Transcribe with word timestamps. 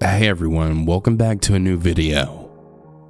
Hey 0.00 0.28
everyone, 0.28 0.86
welcome 0.86 1.16
back 1.16 1.40
to 1.40 1.56
a 1.56 1.58
new 1.58 1.76
video. 1.76 2.52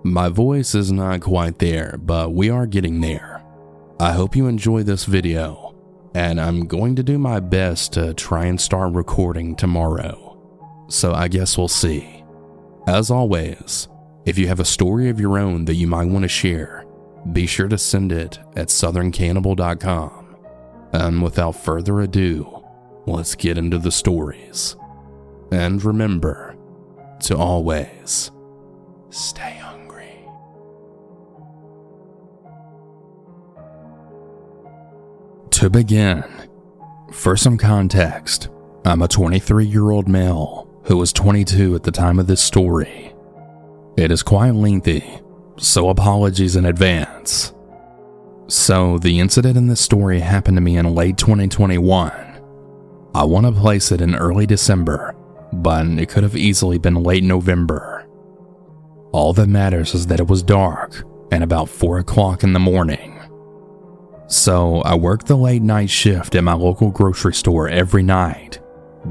My 0.05 0.31
voice 0.31 0.75
is 0.75 0.91
not 0.91 1.21
quite 1.21 1.59
there, 1.59 1.99
but 1.99 2.33
we 2.33 2.49
are 2.49 2.67
getting 2.67 3.03
there. 3.03 3.45
I 4.01 4.13
hope 4.13 4.35
you 4.35 4.47
enjoy 4.47 4.85
this 4.85 5.05
video, 5.05 5.75
and 6.15 6.41
I'm 6.41 6.67
going 6.67 6.97
to 6.97 7.03
do 7.03 7.19
my 7.19 7.41
best 7.41 7.93
to 7.93 8.15
try 8.15 8.47
and 8.47 8.59
start 8.59 8.95
recording 8.95 9.55
tomorrow. 9.55 10.87
So 10.89 11.13
I 11.13 11.29
guess 11.29 11.59
we'll 11.59 11.69
see. 11.69 12.25
As 12.87 13.11
always, 13.11 13.87
if 14.25 14.39
you 14.39 14.49
have 14.49 14.61
a 14.61 14.65
story 14.65 15.11
of 15.11 15.21
your 15.21 15.39
own 15.39 15.67
that 15.67 15.75
you 15.75 15.87
might 15.87 16.09
want 16.09 16.23
to 16.23 16.29
share, 16.29 16.87
be 17.35 17.47
sure 17.47 17.69
to 17.69 17.77
send 17.77 18.13
it 18.13 18.39
at 18.57 18.69
southerncannibal.com. 18.69 20.37
And 20.95 21.23
without 21.23 21.53
further 21.53 22.01
ado, 22.01 22.65
let's 23.07 23.35
get 23.35 23.59
into 23.59 23.77
the 23.77 23.93
stories. 23.93 24.75
And 25.53 25.85
remember, 25.85 26.48
to 27.21 27.37
always 27.37 28.31
stay 29.11 29.57
hungry. 29.57 30.19
To 35.51 35.71
begin, 35.71 36.25
for 37.13 37.37
some 37.37 37.59
context, 37.59 38.49
I'm 38.85 39.03
a 39.03 39.09
23 39.09 39.67
year 39.67 39.91
old 39.91 40.09
male 40.09 40.69
who 40.85 40.97
was 40.97 41.13
22 41.13 41.75
at 41.75 41.83
the 41.83 41.91
time 41.91 42.19
of 42.19 42.27
this 42.27 42.41
story. 42.41 43.13
It 43.97 44.11
is 44.11 44.23
quite 44.23 44.55
lengthy, 44.55 45.05
so 45.59 45.89
apologies 45.89 46.57
in 46.57 46.65
advance. 46.65 47.53
So, 48.47 48.97
the 48.99 49.21
incident 49.21 49.59
in 49.59 49.67
this 49.67 49.81
story 49.81 50.21
happened 50.21 50.57
to 50.57 50.63
me 50.63 50.79
in 50.79 50.95
late 50.95 51.19
2021. 51.19 52.13
I 53.15 53.25
want 53.25 53.45
to 53.47 53.53
place 53.53 53.93
it 53.93 54.01
in 54.01 54.15
early 54.15 54.47
December 54.47 55.15
but 55.53 55.87
it 55.87 56.09
could 56.09 56.23
have 56.23 56.37
easily 56.37 56.79
been 56.79 57.03
late 57.03 57.25
November. 57.25 58.07
All 59.13 59.33
that 59.35 59.49
matters 59.49 59.95
is 59.95 60.07
that 60.09 60.21
it 60.21 60.27
was 60.27 60.43
dark 60.43 61.05
and 61.33 61.43
about 61.43 61.69
4 61.69 61.99
o'clock 61.99 62.43
in 62.43 62.53
the 62.53 62.59
morning. 62.59 63.15
So 64.27 64.83
I 64.83 64.95
worked 64.95 65.27
the 65.27 65.37
late 65.37 65.63
night 65.63 65.89
shift 65.89 66.35
at 66.35 66.45
my 66.45 66.53
local 66.53 66.91
grocery 66.91 67.33
store 67.33 67.69
every 67.69 68.03
night, 68.03 68.61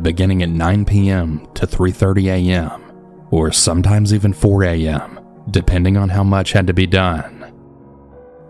beginning 0.04 0.44
at 0.44 0.50
9 0.50 0.86
p.m. 0.86 1.48
to 1.56 1.66
3:30 1.66 2.26
a.m. 2.26 2.84
or 3.32 3.52
sometimes 3.52 4.14
even 4.14 4.32
4 4.32 4.64
a.m., 4.64 5.20
depending 5.50 5.98
on 5.98 6.10
how 6.10 6.24
much 6.24 6.52
had 6.52 6.68
to 6.68 6.74
be 6.74 6.86
done. 6.86 7.52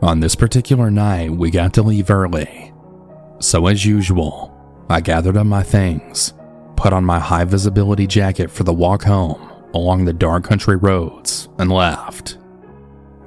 On 0.01 0.19
this 0.19 0.35
particular 0.35 0.91
night, 0.91 1.31
we 1.31 1.49
got 1.49 1.73
to 1.75 1.83
leave 1.83 2.11
early. 2.11 2.73
So 3.39 3.67
as 3.67 3.85
usual, 3.85 4.53
I 4.89 4.99
gathered 4.99 5.37
up 5.37 5.47
my 5.47 5.63
things 5.63 6.33
put 6.77 6.93
on 6.93 7.03
my 7.03 7.19
high 7.19 7.43
visibility 7.43 8.07
jacket 8.07 8.49
for 8.49 8.63
the 8.63 8.73
walk 8.73 9.03
home 9.03 9.47
along 9.73 10.05
the 10.05 10.13
dark 10.13 10.43
country 10.43 10.75
roads, 10.75 11.49
and 11.59 11.71
left. 11.71 12.37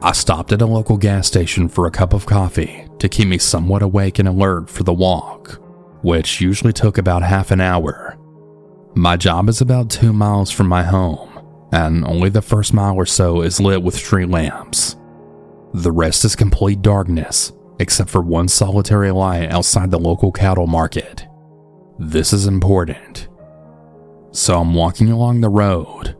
I 0.02 0.12
stopped 0.12 0.52
at 0.52 0.62
a 0.62 0.66
local 0.66 0.96
gas 0.96 1.26
station 1.26 1.68
for 1.68 1.86
a 1.86 1.90
cup 1.90 2.12
of 2.12 2.26
coffee 2.26 2.88
to 2.98 3.08
keep 3.08 3.28
me 3.28 3.38
somewhat 3.38 3.82
awake 3.82 4.18
and 4.18 4.28
alert 4.28 4.70
for 4.70 4.82
the 4.82 4.92
walk, 4.92 5.60
which 6.02 6.40
usually 6.40 6.72
took 6.72 6.98
about 6.98 7.22
half 7.22 7.50
an 7.50 7.60
hour. 7.60 8.16
My 8.94 9.16
job 9.16 9.48
is 9.48 9.60
about 9.60 9.90
two 9.90 10.12
miles 10.12 10.50
from 10.50 10.66
my 10.66 10.82
home, 10.82 11.28
and 11.72 12.04
only 12.04 12.30
the 12.30 12.42
first 12.42 12.74
mile 12.74 12.96
or 12.96 13.06
so 13.06 13.42
is 13.42 13.60
lit 13.60 13.82
with 13.82 13.94
street 13.94 14.28
lamps. 14.28 14.96
The 15.74 15.92
rest 15.92 16.24
is 16.24 16.34
complete 16.34 16.82
darkness, 16.82 17.52
except 17.78 18.10
for 18.10 18.22
one 18.22 18.48
solitary 18.48 19.12
light 19.12 19.50
outside 19.50 19.90
the 19.90 19.98
local 19.98 20.32
cattle 20.32 20.66
market. 20.66 21.26
This 21.98 22.32
is 22.32 22.46
important 22.46 23.28
so 24.32 24.60
I'm 24.60 24.74
walking 24.74 25.10
along 25.10 25.40
the 25.40 25.48
road. 25.48 26.16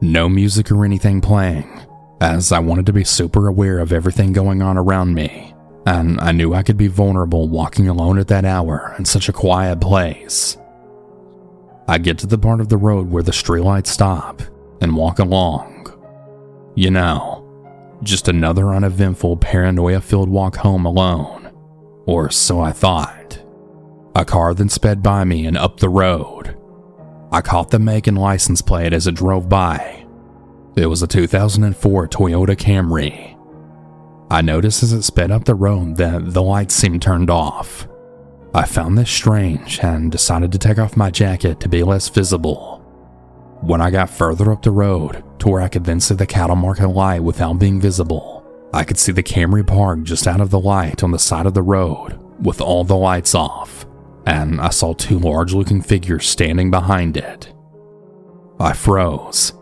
No 0.00 0.28
music 0.28 0.70
or 0.70 0.84
anything 0.84 1.20
playing, 1.20 1.80
as 2.20 2.52
I 2.52 2.58
wanted 2.58 2.86
to 2.86 2.92
be 2.92 3.04
super 3.04 3.48
aware 3.48 3.78
of 3.78 3.92
everything 3.92 4.32
going 4.32 4.62
on 4.62 4.76
around 4.76 5.14
me, 5.14 5.54
and 5.86 6.20
I 6.20 6.32
knew 6.32 6.54
I 6.54 6.62
could 6.62 6.76
be 6.76 6.88
vulnerable 6.88 7.48
walking 7.48 7.88
alone 7.88 8.18
at 8.18 8.28
that 8.28 8.44
hour 8.44 8.94
in 8.98 9.04
such 9.04 9.28
a 9.28 9.32
quiet 9.32 9.80
place. 9.80 10.56
I 11.86 11.98
get 11.98 12.18
to 12.18 12.26
the 12.26 12.38
part 12.38 12.60
of 12.60 12.68
the 12.68 12.76
road 12.76 13.10
where 13.10 13.22
the 13.22 13.32
streetlights 13.32 13.88
stop 13.88 14.42
and 14.80 14.96
walk 14.96 15.18
along. 15.18 15.72
You 16.74 16.90
know, 16.90 17.98
just 18.02 18.28
another 18.28 18.74
uneventful, 18.74 19.36
paranoia 19.36 20.00
filled 20.00 20.28
walk 20.28 20.56
home 20.56 20.86
alone. 20.86 21.52
Or 22.06 22.30
so 22.30 22.60
I 22.60 22.72
thought. 22.72 23.42
A 24.14 24.24
car 24.24 24.54
then 24.54 24.68
sped 24.68 25.02
by 25.02 25.24
me 25.24 25.46
and 25.46 25.56
up 25.56 25.80
the 25.80 25.88
road, 25.88 26.53
I 27.34 27.40
caught 27.40 27.72
the 27.72 27.80
make 27.80 28.06
and 28.06 28.16
license 28.16 28.62
plate 28.62 28.92
as 28.92 29.08
it 29.08 29.16
drove 29.16 29.48
by. 29.48 30.06
It 30.76 30.86
was 30.86 31.02
a 31.02 31.08
2004 31.08 32.06
Toyota 32.06 32.54
Camry. 32.54 33.36
I 34.30 34.40
noticed 34.40 34.84
as 34.84 34.92
it 34.92 35.02
sped 35.02 35.32
up 35.32 35.44
the 35.44 35.56
road 35.56 35.96
that 35.96 36.32
the 36.32 36.42
lights 36.44 36.76
seemed 36.76 37.02
turned 37.02 37.30
off. 37.30 37.88
I 38.54 38.64
found 38.66 38.96
this 38.96 39.10
strange 39.10 39.80
and 39.82 40.12
decided 40.12 40.52
to 40.52 40.60
take 40.60 40.78
off 40.78 40.96
my 40.96 41.10
jacket 41.10 41.58
to 41.58 41.68
be 41.68 41.82
less 41.82 42.08
visible. 42.08 42.78
When 43.62 43.80
I 43.80 43.90
got 43.90 44.10
further 44.10 44.52
up 44.52 44.62
the 44.62 44.70
road 44.70 45.24
to 45.40 45.48
where 45.48 45.60
I 45.60 45.68
could 45.68 45.86
then 45.86 45.98
see 45.98 46.14
the 46.14 46.26
cattle 46.26 46.54
market 46.54 46.86
light 46.86 47.24
without 47.24 47.58
being 47.58 47.80
visible, 47.80 48.46
I 48.72 48.84
could 48.84 48.96
see 48.96 49.10
the 49.10 49.24
Camry 49.24 49.66
parked 49.66 50.04
just 50.04 50.28
out 50.28 50.40
of 50.40 50.50
the 50.50 50.60
light 50.60 51.02
on 51.02 51.10
the 51.10 51.18
side 51.18 51.46
of 51.46 51.54
the 51.54 51.62
road 51.62 52.16
with 52.38 52.60
all 52.60 52.84
the 52.84 52.94
lights 52.94 53.34
off 53.34 53.86
and 54.26 54.60
I 54.60 54.70
saw 54.70 54.94
two 54.94 55.18
large 55.18 55.52
looking 55.52 55.82
figures 55.82 56.28
standing 56.28 56.70
behind 56.70 57.16
it. 57.16 57.52
I 58.58 58.72
froze. 58.72 59.52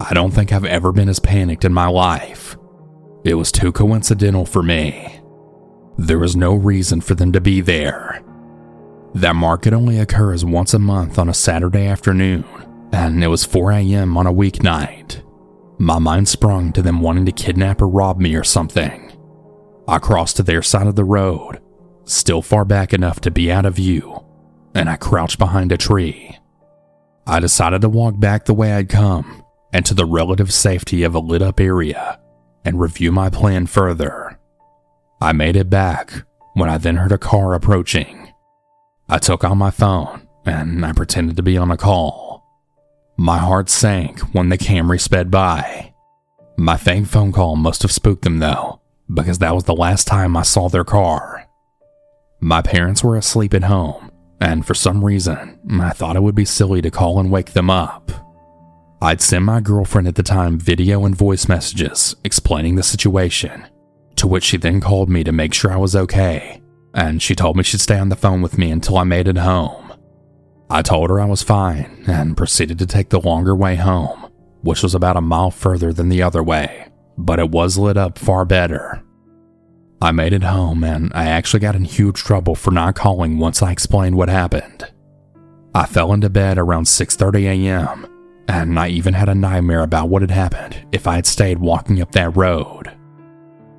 I 0.00 0.14
don't 0.14 0.30
think 0.30 0.52
I've 0.52 0.64
ever 0.64 0.92
been 0.92 1.08
as 1.08 1.20
panicked 1.20 1.64
in 1.64 1.72
my 1.72 1.86
life. 1.86 2.56
It 3.24 3.34
was 3.34 3.52
too 3.52 3.70
coincidental 3.70 4.46
for 4.46 4.62
me. 4.62 5.20
There 5.98 6.18
was 6.18 6.36
no 6.36 6.54
reason 6.54 7.00
for 7.02 7.14
them 7.14 7.32
to 7.32 7.40
be 7.40 7.60
there. 7.60 8.22
That 9.14 9.36
market 9.36 9.74
only 9.74 9.98
occurs 9.98 10.44
once 10.44 10.72
a 10.72 10.78
month 10.78 11.18
on 11.18 11.28
a 11.28 11.34
Saturday 11.34 11.86
afternoon, 11.86 12.44
and 12.92 13.22
it 13.22 13.28
was 13.28 13.44
4 13.44 13.72
a.m. 13.72 14.16
on 14.16 14.26
a 14.26 14.32
weeknight. 14.32 15.22
My 15.78 15.98
mind 15.98 16.28
sprung 16.28 16.72
to 16.72 16.82
them 16.82 17.00
wanting 17.00 17.26
to 17.26 17.32
kidnap 17.32 17.82
or 17.82 17.88
rob 17.88 18.18
me 18.18 18.34
or 18.34 18.44
something. 18.44 19.12
I 19.86 19.98
crossed 19.98 20.36
to 20.36 20.42
their 20.42 20.62
side 20.62 20.86
of 20.86 20.96
the 20.96 21.04
road 21.04 21.60
still 22.04 22.42
far 22.42 22.64
back 22.64 22.92
enough 22.92 23.20
to 23.20 23.30
be 23.30 23.50
out 23.50 23.66
of 23.66 23.76
view, 23.76 24.24
and 24.74 24.88
I 24.88 24.96
crouched 24.96 25.38
behind 25.38 25.72
a 25.72 25.76
tree. 25.76 26.36
I 27.26 27.40
decided 27.40 27.82
to 27.82 27.88
walk 27.88 28.18
back 28.18 28.44
the 28.44 28.54
way 28.54 28.72
I'd 28.72 28.88
come 28.88 29.44
and 29.72 29.86
to 29.86 29.94
the 29.94 30.04
relative 30.04 30.52
safety 30.52 31.02
of 31.02 31.14
a 31.14 31.20
lit 31.20 31.42
up 31.42 31.60
area 31.60 32.18
and 32.64 32.80
review 32.80 33.12
my 33.12 33.30
plan 33.30 33.66
further. 33.66 34.38
I 35.20 35.32
made 35.32 35.56
it 35.56 35.70
back 35.70 36.24
when 36.54 36.68
I 36.68 36.78
then 36.78 36.96
heard 36.96 37.12
a 37.12 37.18
car 37.18 37.54
approaching. 37.54 38.32
I 39.08 39.18
took 39.18 39.44
out 39.44 39.54
my 39.54 39.70
phone 39.70 40.26
and 40.44 40.84
I 40.84 40.92
pretended 40.92 41.36
to 41.36 41.42
be 41.42 41.56
on 41.56 41.70
a 41.70 41.76
call. 41.76 42.44
My 43.16 43.38
heart 43.38 43.68
sank 43.68 44.20
when 44.34 44.48
the 44.48 44.58
Camry 44.58 45.00
sped 45.00 45.30
by. 45.30 45.92
My 46.56 46.76
fake 46.76 47.06
phone 47.06 47.32
call 47.32 47.56
must 47.56 47.82
have 47.82 47.92
spooked 47.92 48.22
them 48.22 48.38
though, 48.38 48.80
because 49.12 49.38
that 49.38 49.54
was 49.54 49.64
the 49.64 49.74
last 49.74 50.06
time 50.06 50.36
I 50.36 50.42
saw 50.42 50.68
their 50.68 50.84
car. 50.84 51.46
My 52.42 52.62
parents 52.62 53.04
were 53.04 53.16
asleep 53.16 53.52
at 53.52 53.64
home, 53.64 54.10
and 54.40 54.66
for 54.66 54.72
some 54.72 55.04
reason, 55.04 55.58
I 55.80 55.90
thought 55.90 56.16
it 56.16 56.22
would 56.22 56.34
be 56.34 56.46
silly 56.46 56.80
to 56.80 56.90
call 56.90 57.20
and 57.20 57.30
wake 57.30 57.52
them 57.52 57.68
up. 57.68 58.10
I'd 59.02 59.20
send 59.20 59.44
my 59.44 59.60
girlfriend 59.60 60.08
at 60.08 60.14
the 60.14 60.22
time 60.22 60.58
video 60.58 61.04
and 61.04 61.14
voice 61.14 61.48
messages 61.48 62.16
explaining 62.24 62.76
the 62.76 62.82
situation, 62.82 63.66
to 64.16 64.26
which 64.26 64.44
she 64.44 64.56
then 64.56 64.80
called 64.80 65.10
me 65.10 65.22
to 65.24 65.32
make 65.32 65.52
sure 65.52 65.70
I 65.70 65.76
was 65.76 65.94
okay, 65.94 66.62
and 66.94 67.22
she 67.22 67.34
told 67.34 67.56
me 67.56 67.62
she'd 67.62 67.80
stay 67.80 67.98
on 67.98 68.08
the 68.08 68.16
phone 68.16 68.40
with 68.40 68.56
me 68.56 68.70
until 68.70 68.96
I 68.96 69.04
made 69.04 69.28
it 69.28 69.36
home. 69.36 69.92
I 70.70 70.80
told 70.82 71.10
her 71.10 71.20
I 71.20 71.26
was 71.26 71.42
fine 71.42 72.04
and 72.06 72.36
proceeded 72.36 72.78
to 72.78 72.86
take 72.86 73.10
the 73.10 73.20
longer 73.20 73.54
way 73.54 73.76
home, 73.76 74.30
which 74.62 74.82
was 74.82 74.94
about 74.94 75.16
a 75.16 75.20
mile 75.20 75.50
further 75.50 75.92
than 75.92 76.08
the 76.08 76.22
other 76.22 76.42
way, 76.42 76.88
but 77.18 77.38
it 77.38 77.50
was 77.50 77.76
lit 77.76 77.98
up 77.98 78.18
far 78.18 78.46
better. 78.46 79.02
I 80.02 80.12
made 80.12 80.32
it 80.32 80.42
home 80.42 80.82
and 80.82 81.12
I 81.14 81.26
actually 81.26 81.60
got 81.60 81.76
in 81.76 81.84
huge 81.84 82.22
trouble 82.22 82.54
for 82.54 82.70
not 82.70 82.94
calling 82.94 83.38
once 83.38 83.62
I 83.62 83.70
explained 83.70 84.16
what 84.16 84.30
happened. 84.30 84.90
I 85.74 85.86
fell 85.86 86.12
into 86.12 86.30
bed 86.30 86.58
around 86.58 86.84
6:30 86.86 87.44
a.m. 87.44 88.06
and 88.48 88.78
I 88.78 88.88
even 88.88 89.14
had 89.14 89.28
a 89.28 89.34
nightmare 89.34 89.82
about 89.82 90.08
what 90.08 90.22
had 90.22 90.30
happened 90.30 90.76
if 90.90 91.06
I 91.06 91.16
had 91.16 91.26
stayed 91.26 91.58
walking 91.58 92.00
up 92.00 92.12
that 92.12 92.36
road. 92.36 92.90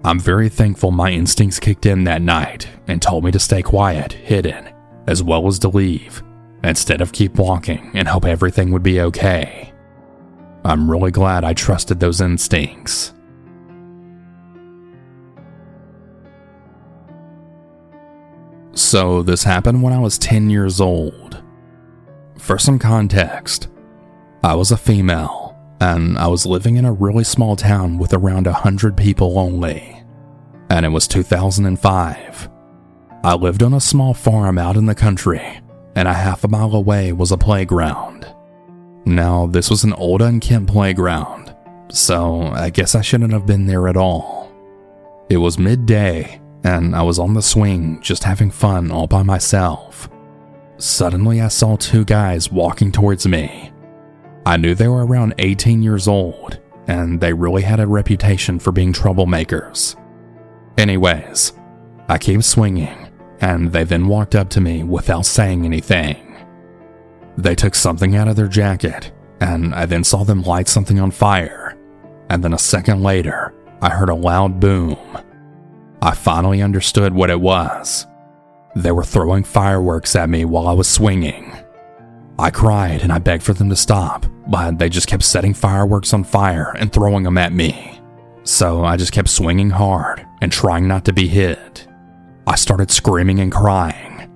I'm 0.04 0.20
very 0.20 0.50
thankful 0.50 0.92
my 0.92 1.12
instincts 1.12 1.60
kicked 1.60 1.86
in 1.86 2.06
that 2.06 2.22
night 2.22 2.68
and 2.88 3.02
told 3.02 3.24
me 3.24 3.32
to 3.32 3.40
stay 3.40 3.62
quiet, 3.62 4.14
hidden, 4.14 4.70
as 5.08 5.22
well 5.22 5.48
as 5.48 5.60
to 5.60 5.70
leave, 5.70 6.24
instead 6.64 7.02
of 7.02 7.12
keep 7.12 7.36
walking 7.36 7.92
and 7.94 8.08
hope 8.08 8.26
everything 8.26 8.72
would 8.72 8.84
be 8.84 9.02
okay. 9.02 9.72
I'm 10.64 10.90
really 10.90 11.12
glad 11.12 11.44
I 11.44 11.54
trusted 11.54 12.00
those 12.00 12.22
instincts. 12.22 13.14
So, 18.74 19.22
this 19.22 19.44
happened 19.44 19.84
when 19.84 19.94
I 19.94 20.00
was 20.00 20.18
10 20.18 20.50
years 20.50 20.80
old. 20.80 21.44
For 22.38 22.58
some 22.58 22.80
context, 22.80 23.68
I 24.44 24.56
was 24.56 24.72
a 24.72 24.78
female, 24.78 25.56
and 25.80 26.18
I 26.18 26.28
was 26.28 26.46
living 26.46 26.78
in 26.78 26.86
a 26.86 26.94
really 26.94 27.24
small 27.24 27.56
town 27.56 27.98
with 27.98 28.14
around 28.14 28.48
a 28.48 28.54
hundred 28.54 28.98
people 28.98 29.38
only. 29.38 30.02
And 30.70 30.86
it 30.86 30.90
was 30.90 31.08
2005. 31.08 32.50
I 33.24 33.36
lived 33.36 33.62
on 33.62 33.74
a 33.74 33.80
small 33.80 34.16
farm 34.16 34.58
out 34.58 34.78
in 34.78 34.88
the 34.88 34.96
country, 34.96 35.62
and 35.96 36.08
a 36.08 36.14
half 36.14 36.44
a 36.44 36.48
mile 36.48 36.74
away 36.74 37.14
was 37.14 37.32
a 37.32 37.38
playground. 37.38 38.26
Now, 39.06 39.46
this 39.46 39.70
was 39.70 39.84
an 39.84 39.94
old 39.94 40.24
unkempt 40.24 40.72
playground, 40.72 41.56
so 41.92 42.42
I 42.42 42.72
guess 42.72 42.96
I 42.96 43.02
shouldn't 43.02 43.34
have 43.34 43.46
been 43.46 43.68
there 43.68 43.88
at 43.88 43.98
all. 43.98 44.52
It 45.30 45.38
was 45.38 45.60
midday, 45.60 46.41
and 46.64 46.96
I 46.96 47.02
was 47.02 47.20
on 47.20 47.34
the 47.34 47.42
swing 47.42 48.00
just 48.02 48.24
having 48.24 48.52
fun 48.52 48.92
all 48.92 49.08
by 49.08 49.24
myself. 49.24 50.10
Suddenly, 50.78 51.42
I 51.42 51.48
saw 51.48 51.76
two 51.76 52.06
guys 52.06 52.52
walking 52.52 52.92
towards 52.92 53.28
me. 53.28 53.72
I 54.46 54.58
knew 54.58 54.74
they 54.74 54.88
were 54.88 55.06
around 55.06 55.36
18 55.38 55.84
years 55.84 56.08
old, 56.08 56.60
and 56.88 57.22
they 57.22 57.34
really 57.34 57.62
had 57.62 57.80
a 57.80 57.88
reputation 57.88 58.58
for 58.60 58.72
being 58.72 58.92
troublemakers. 58.92 59.96
Anyways, 60.78 61.54
I 62.08 62.18
keep 62.18 62.42
swinging, 62.42 63.12
and 63.40 63.72
they 63.72 63.84
then 63.84 64.08
walked 64.08 64.36
up 64.36 64.50
to 64.50 64.62
me 64.62 64.84
without 64.84 65.26
saying 65.26 65.66
anything. 65.66 66.36
They 67.38 67.56
took 67.56 67.76
something 67.76 68.16
out 68.16 68.28
of 68.28 68.36
their 68.36 68.48
jacket, 68.48 69.12
and 69.40 69.74
I 69.76 69.86
then 69.86 70.04
saw 70.04 70.24
them 70.24 70.42
light 70.44 70.68
something 70.68 71.00
on 71.00 71.12
fire. 71.12 71.78
And 72.30 72.44
then 72.44 72.54
a 72.54 72.60
second 72.60 73.04
later, 73.04 73.54
I 73.82 73.90
heard 73.90 74.10
a 74.10 74.16
loud 74.16 74.60
boom. 74.60 74.98
I 76.04 76.16
finally 76.16 76.64
understood 76.64 77.14
what 77.14 77.30
it 77.30 77.40
was. 77.40 78.08
They 78.76 78.92
were 78.92 79.04
throwing 79.04 79.44
fireworks 79.44 80.16
at 80.16 80.30
me 80.30 80.46
while 80.46 80.68
I 80.68 80.74
was 80.74 80.88
swinging. 80.88 81.56
I 82.40 82.50
cried 82.50 83.02
and 83.02 83.12
I 83.12 83.20
begged 83.20 83.44
for 83.44 83.54
them 83.54 83.70
to 83.70 83.76
stop, 83.76 84.26
but 84.48 84.80
they 84.80 84.90
just 84.90 85.08
kept 85.08 85.24
setting 85.24 85.54
fireworks 85.54 86.12
on 86.14 86.24
fire 86.24 86.76
and 86.80 86.92
throwing 86.92 87.24
them 87.24 87.38
at 87.38 87.54
me. 87.54 88.00
So 88.44 88.84
I 88.84 88.98
just 88.98 89.12
kept 89.12 89.30
swinging 89.30 89.70
hard 89.70 90.26
and 90.42 90.52
trying 90.52 90.88
not 90.88 91.06
to 91.06 91.14
be 91.14 91.28
hit. 91.28 91.88
I 92.48 92.56
started 92.56 92.90
screaming 92.90 93.40
and 93.40 93.52
crying. 93.52 94.28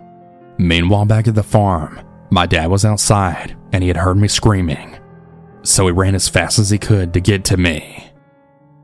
Meanwhile, 0.60 1.06
back 1.06 1.28
at 1.28 1.34
the 1.34 1.42
farm, 1.42 2.00
my 2.30 2.46
dad 2.46 2.68
was 2.68 2.86
outside 2.86 3.58
and 3.72 3.82
he 3.82 3.88
had 3.88 3.98
heard 3.98 4.18
me 4.18 4.28
screaming, 4.28 5.00
so 5.64 5.88
he 5.88 5.92
ran 5.92 6.14
as 6.14 6.30
fast 6.30 6.60
as 6.60 6.70
he 6.70 6.78
could 6.78 7.12
to 7.14 7.20
get 7.20 7.44
to 7.46 7.58
me. 7.58 8.12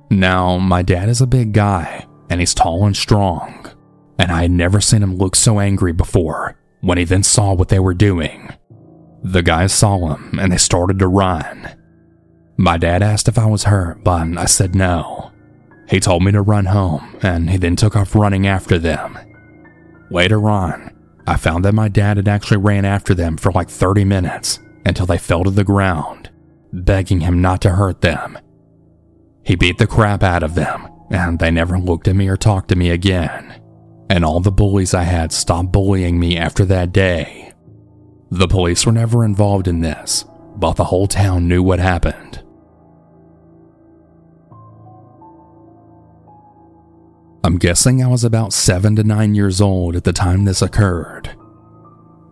Now, 0.10 0.57
my 0.57 0.81
dad 0.81 1.10
is 1.10 1.22
a 1.22 1.28
big 1.28 1.54
guy 1.54 2.07
and 2.31 2.39
he's 2.39 2.54
tall 2.54 2.86
and 2.86 2.95
strong, 2.95 3.69
and 4.18 4.31
I 4.31 4.44
had 4.44 4.51
never 4.51 4.80
seen 4.80 5.04
him 5.04 5.18
look 5.18 5.36
so 5.36 5.60
angry 5.60 5.92
before 5.92 6.57
when 6.80 6.98
he 6.98 7.04
then 7.04 7.24
saw 7.24 7.54
what 7.54 7.68
they 7.68 7.80
were 7.80 7.94
doing. 7.94 8.50
The 9.22 9.44
guys 9.44 9.74
saw 9.74 10.16
him 10.16 10.39
and 10.39 10.51
they 10.51 10.57
started 10.57 10.98
to 11.00 11.07
run. 11.07 11.75
My 12.56 12.78
dad 12.78 13.04
asked 13.04 13.28
if 13.28 13.38
I 13.38 13.45
was 13.48 13.66
hurt, 13.66 14.04
but 14.04 14.38
I 14.38 14.45
said 14.45 14.75
no. 14.75 15.31
He 15.89 16.00
told 16.00 16.24
me 16.24 16.31
to 16.31 16.42
run 16.42 16.68
home 16.68 17.18
and 17.22 17.50
he 17.50 17.57
then 17.57 17.75
took 17.75 17.98
off 17.98 18.16
running 18.16 18.48
after 18.48 18.80
them. 18.80 19.19
Later 20.10 20.50
on, 20.50 20.95
I 21.28 21.36
found 21.36 21.66
that 21.66 21.74
my 21.74 21.89
dad 21.89 22.16
had 22.16 22.30
actually 22.30 22.57
ran 22.57 22.86
after 22.86 23.13
them 23.13 23.36
for 23.36 23.51
like 23.51 23.69
30 23.69 24.06
minutes 24.06 24.60
until 24.86 25.06
they 25.06 25.18
fell 25.18 25.44
to 25.44 25.51
the 25.51 25.66
ground, 25.66 26.30
begging 26.72 27.19
him 27.19 27.42
not 27.42 27.62
to 27.62 27.72
hurt 27.72 28.00
them. 28.00 28.39
He 29.44 29.56
beat 29.56 29.80
the 29.80 29.88
crap 29.88 30.24
out 30.24 30.44
of 30.44 30.56
them, 30.56 30.88
and 31.12 31.38
they 31.40 31.52
never 31.52 31.78
looked 31.78 32.08
at 32.08 32.16
me 32.16 32.28
or 32.28 32.38
talked 32.38 32.69
to 32.69 32.75
me 32.75 32.90
again. 32.90 33.62
And 34.10 34.25
all 34.25 34.40
the 34.40 34.52
bullies 34.52 34.94
I 34.94 35.04
had 35.04 35.31
stopped 35.31 35.72
bullying 35.72 36.19
me 36.19 36.38
after 36.38 36.66
that 36.66 36.92
day. 36.92 37.54
The 38.30 38.48
police 38.48 38.86
were 38.86 38.92
never 38.92 39.25
involved 39.25 39.68
in 39.68 39.81
this, 39.81 40.25
but 40.56 40.74
the 40.74 40.86
whole 40.86 41.08
town 41.08 41.48
knew 41.48 41.62
what 41.62 41.80
happened. 41.80 42.42
I'm 47.44 47.57
guessing 47.57 48.02
I 48.02 48.07
was 48.07 48.24
about 48.24 48.54
7 48.54 48.96
to 48.96 49.04
9 49.04 49.36
years 49.36 49.60
old 49.60 49.96
at 49.96 50.04
the 50.04 50.14
time 50.14 50.46
this 50.46 50.62
occurred. 50.62 51.36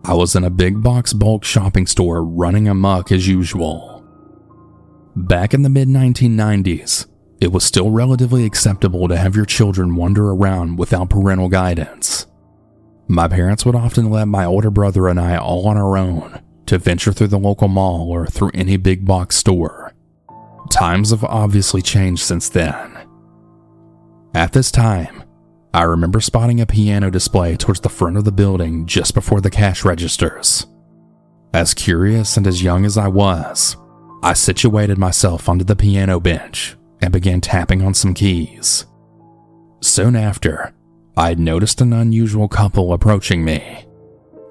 I 0.05 0.13
was 0.13 0.35
in 0.35 0.43
a 0.43 0.49
big 0.49 0.81
box 0.81 1.11
bulk 1.11 1.43
shopping 1.43 1.85
store 1.85 2.23
running 2.23 2.67
amok 2.69 3.11
as 3.11 3.27
usual. 3.27 4.05
Back 5.15 5.53
in 5.53 5.63
the 5.63 5.69
mid 5.69 5.89
1990s, 5.89 7.07
it 7.41 7.51
was 7.51 7.63
still 7.63 7.89
relatively 7.89 8.45
acceptable 8.45 9.07
to 9.07 9.17
have 9.17 9.35
your 9.35 9.45
children 9.45 9.95
wander 9.95 10.29
around 10.29 10.77
without 10.77 11.09
parental 11.09 11.47
guidance. 11.47 12.27
My 13.07 13.27
parents 13.27 13.65
would 13.65 13.75
often 13.75 14.09
let 14.09 14.27
my 14.27 14.45
older 14.45 14.69
brother 14.69 15.07
and 15.07 15.19
I 15.19 15.37
all 15.37 15.67
on 15.67 15.77
our 15.77 15.97
own 15.97 16.41
to 16.65 16.77
venture 16.77 17.13
through 17.13 17.27
the 17.27 17.39
local 17.39 17.67
mall 17.67 18.09
or 18.09 18.27
through 18.27 18.51
any 18.53 18.77
big 18.77 19.05
box 19.05 19.37
store. 19.37 19.93
Times 20.69 21.11
have 21.11 21.23
obviously 21.23 21.81
changed 21.81 22.21
since 22.21 22.49
then. 22.49 22.97
At 24.35 24.53
this 24.53 24.69
time, 24.69 25.23
I 25.73 25.83
remember 25.83 26.19
spotting 26.19 26.61
a 26.61 26.65
piano 26.65 27.09
display 27.09 27.55
towards 27.55 27.79
the 27.79 27.89
front 27.89 28.17
of 28.17 28.25
the 28.25 28.31
building 28.31 28.85
just 28.85 29.13
before 29.13 29.41
the 29.41 29.49
cash 29.49 29.83
registers. 29.85 30.67
As 31.53 31.73
curious 31.73 32.37
and 32.37 32.45
as 32.45 32.61
young 32.61 32.85
as 32.85 32.97
I 32.97 33.07
was, 33.07 33.75
I 34.21 34.33
situated 34.33 34.97
myself 34.97 35.49
onto 35.49 35.63
the 35.63 35.75
piano 35.75 36.19
bench 36.19 36.75
and 37.01 37.13
began 37.13 37.41
tapping 37.41 37.81
on 37.81 37.93
some 37.93 38.13
keys. 38.13 38.85
Soon 39.81 40.15
after, 40.15 40.73
I 41.15 41.35
noticed 41.35 41.81
an 41.81 41.93
unusual 41.93 42.47
couple 42.47 42.93
approaching 42.93 43.43
me. 43.43 43.85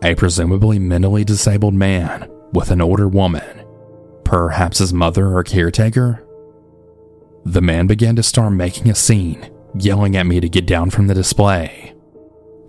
A 0.03 0.15
presumably 0.15 0.79
mentally 0.79 1.25
disabled 1.25 1.75
man 1.75 2.31
with 2.53 2.71
an 2.71 2.81
older 2.81 3.09
woman, 3.09 3.65
perhaps 4.25 4.79
his 4.79 4.93
mother 4.93 5.37
or 5.37 5.43
caretaker. 5.43 6.25
The 7.45 7.61
man 7.61 7.87
began 7.87 8.17
to 8.17 8.23
start 8.23 8.53
making 8.53 8.91
a 8.91 8.95
scene 8.95 9.50
yelling 9.75 10.17
at 10.17 10.27
me 10.27 10.41
to 10.41 10.49
get 10.49 10.67
down 10.67 10.91
from 10.91 11.06
the 11.06 11.15
display. 11.15 11.95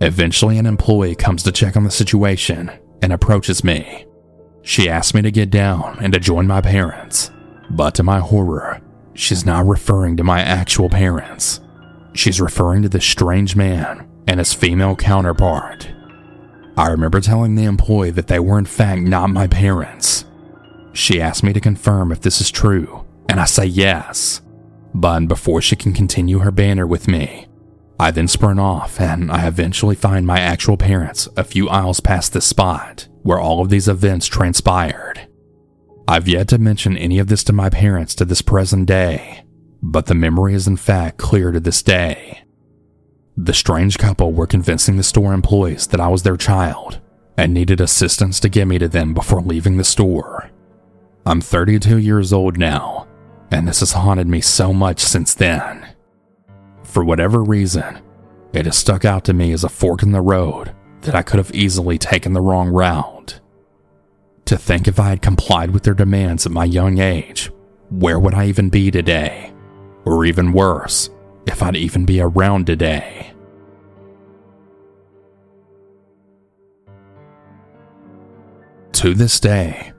Eventually, 0.00 0.58
an 0.58 0.66
employee 0.66 1.14
comes 1.14 1.42
to 1.42 1.52
check 1.52 1.76
on 1.76 1.84
the 1.84 1.90
situation 1.90 2.70
and 3.02 3.12
approaches 3.12 3.64
me. 3.64 4.06
She 4.62 4.88
asks 4.88 5.14
me 5.14 5.22
to 5.22 5.30
get 5.30 5.50
down 5.50 5.98
and 6.00 6.12
to 6.12 6.20
join 6.20 6.46
my 6.46 6.60
parents, 6.60 7.30
but 7.70 7.94
to 7.96 8.02
my 8.02 8.18
horror, 8.18 8.80
she's 9.14 9.46
not 9.46 9.66
referring 9.66 10.16
to 10.16 10.24
my 10.24 10.40
actual 10.40 10.88
parents. 10.88 11.60
She's 12.14 12.40
referring 12.40 12.82
to 12.82 12.88
this 12.88 13.04
strange 13.04 13.56
man 13.56 14.08
and 14.26 14.38
his 14.38 14.52
female 14.52 14.96
counterpart. 14.96 15.90
I 16.76 16.88
remember 16.88 17.20
telling 17.20 17.54
the 17.54 17.64
employee 17.64 18.10
that 18.12 18.26
they 18.26 18.38
were 18.38 18.58
in 18.58 18.64
fact 18.64 19.02
not 19.02 19.30
my 19.30 19.46
parents. 19.46 20.24
She 20.92 21.20
asked 21.20 21.42
me 21.42 21.52
to 21.52 21.60
confirm 21.60 22.10
if 22.10 22.20
this 22.20 22.40
is 22.40 22.50
true, 22.50 23.04
and 23.28 23.38
I 23.38 23.44
say 23.44 23.66
yes. 23.66 24.40
But 24.94 25.28
before 25.28 25.60
she 25.60 25.76
can 25.76 25.92
continue 25.92 26.40
her 26.40 26.50
banner 26.50 26.86
with 26.86 27.06
me, 27.06 27.46
I 27.98 28.10
then 28.10 28.28
sprint 28.28 28.58
off 28.58 29.00
and 29.00 29.30
I 29.30 29.46
eventually 29.46 29.94
find 29.94 30.26
my 30.26 30.40
actual 30.40 30.76
parents 30.76 31.28
a 31.36 31.44
few 31.44 31.68
aisles 31.68 32.00
past 32.00 32.32
the 32.32 32.40
spot 32.40 33.08
where 33.22 33.38
all 33.38 33.60
of 33.60 33.68
these 33.68 33.88
events 33.88 34.26
transpired. 34.26 35.28
I've 36.10 36.26
yet 36.26 36.48
to 36.48 36.58
mention 36.58 36.96
any 36.96 37.20
of 37.20 37.28
this 37.28 37.44
to 37.44 37.52
my 37.52 37.70
parents 37.70 38.16
to 38.16 38.24
this 38.24 38.42
present 38.42 38.86
day, 38.86 39.44
but 39.80 40.06
the 40.06 40.14
memory 40.16 40.54
is 40.54 40.66
in 40.66 40.76
fact 40.76 41.18
clear 41.18 41.52
to 41.52 41.60
this 41.60 41.84
day. 41.84 42.42
The 43.36 43.54
strange 43.54 43.96
couple 43.96 44.32
were 44.32 44.48
convincing 44.48 44.96
the 44.96 45.04
store 45.04 45.32
employees 45.32 45.86
that 45.86 46.00
I 46.00 46.08
was 46.08 46.24
their 46.24 46.36
child 46.36 46.98
and 47.36 47.54
needed 47.54 47.80
assistance 47.80 48.40
to 48.40 48.48
get 48.48 48.66
me 48.66 48.76
to 48.80 48.88
them 48.88 49.14
before 49.14 49.40
leaving 49.40 49.76
the 49.76 49.84
store. 49.84 50.50
I'm 51.26 51.40
32 51.40 51.98
years 51.98 52.32
old 52.32 52.58
now 52.58 53.06
and 53.52 53.68
this 53.68 53.78
has 53.78 53.92
haunted 53.92 54.26
me 54.26 54.40
so 54.40 54.72
much 54.72 54.98
since 54.98 55.32
then. 55.34 55.94
For 56.82 57.04
whatever 57.04 57.44
reason, 57.44 58.02
it 58.52 58.66
has 58.66 58.76
stuck 58.76 59.04
out 59.04 59.22
to 59.26 59.32
me 59.32 59.52
as 59.52 59.62
a 59.62 59.68
fork 59.68 60.02
in 60.02 60.10
the 60.10 60.20
road 60.20 60.74
that 61.02 61.14
I 61.14 61.22
could 61.22 61.38
have 61.38 61.54
easily 61.54 61.98
taken 61.98 62.32
the 62.32 62.40
wrong 62.40 62.68
route. 62.68 63.39
To 64.50 64.58
think 64.58 64.88
if 64.88 64.98
I 64.98 65.10
had 65.10 65.22
complied 65.22 65.70
with 65.70 65.84
their 65.84 65.94
demands 65.94 66.44
at 66.44 66.50
my 66.50 66.64
young 66.64 66.98
age, 66.98 67.52
where 67.88 68.18
would 68.18 68.34
I 68.34 68.46
even 68.46 68.68
be 68.68 68.90
today? 68.90 69.52
Or 70.04 70.24
even 70.24 70.52
worse, 70.52 71.08
if 71.46 71.62
I'd 71.62 71.76
even 71.76 72.04
be 72.04 72.20
around 72.20 72.66
today. 72.66 73.32
To 78.94 79.14
this 79.14 79.38
day, 79.38 79.92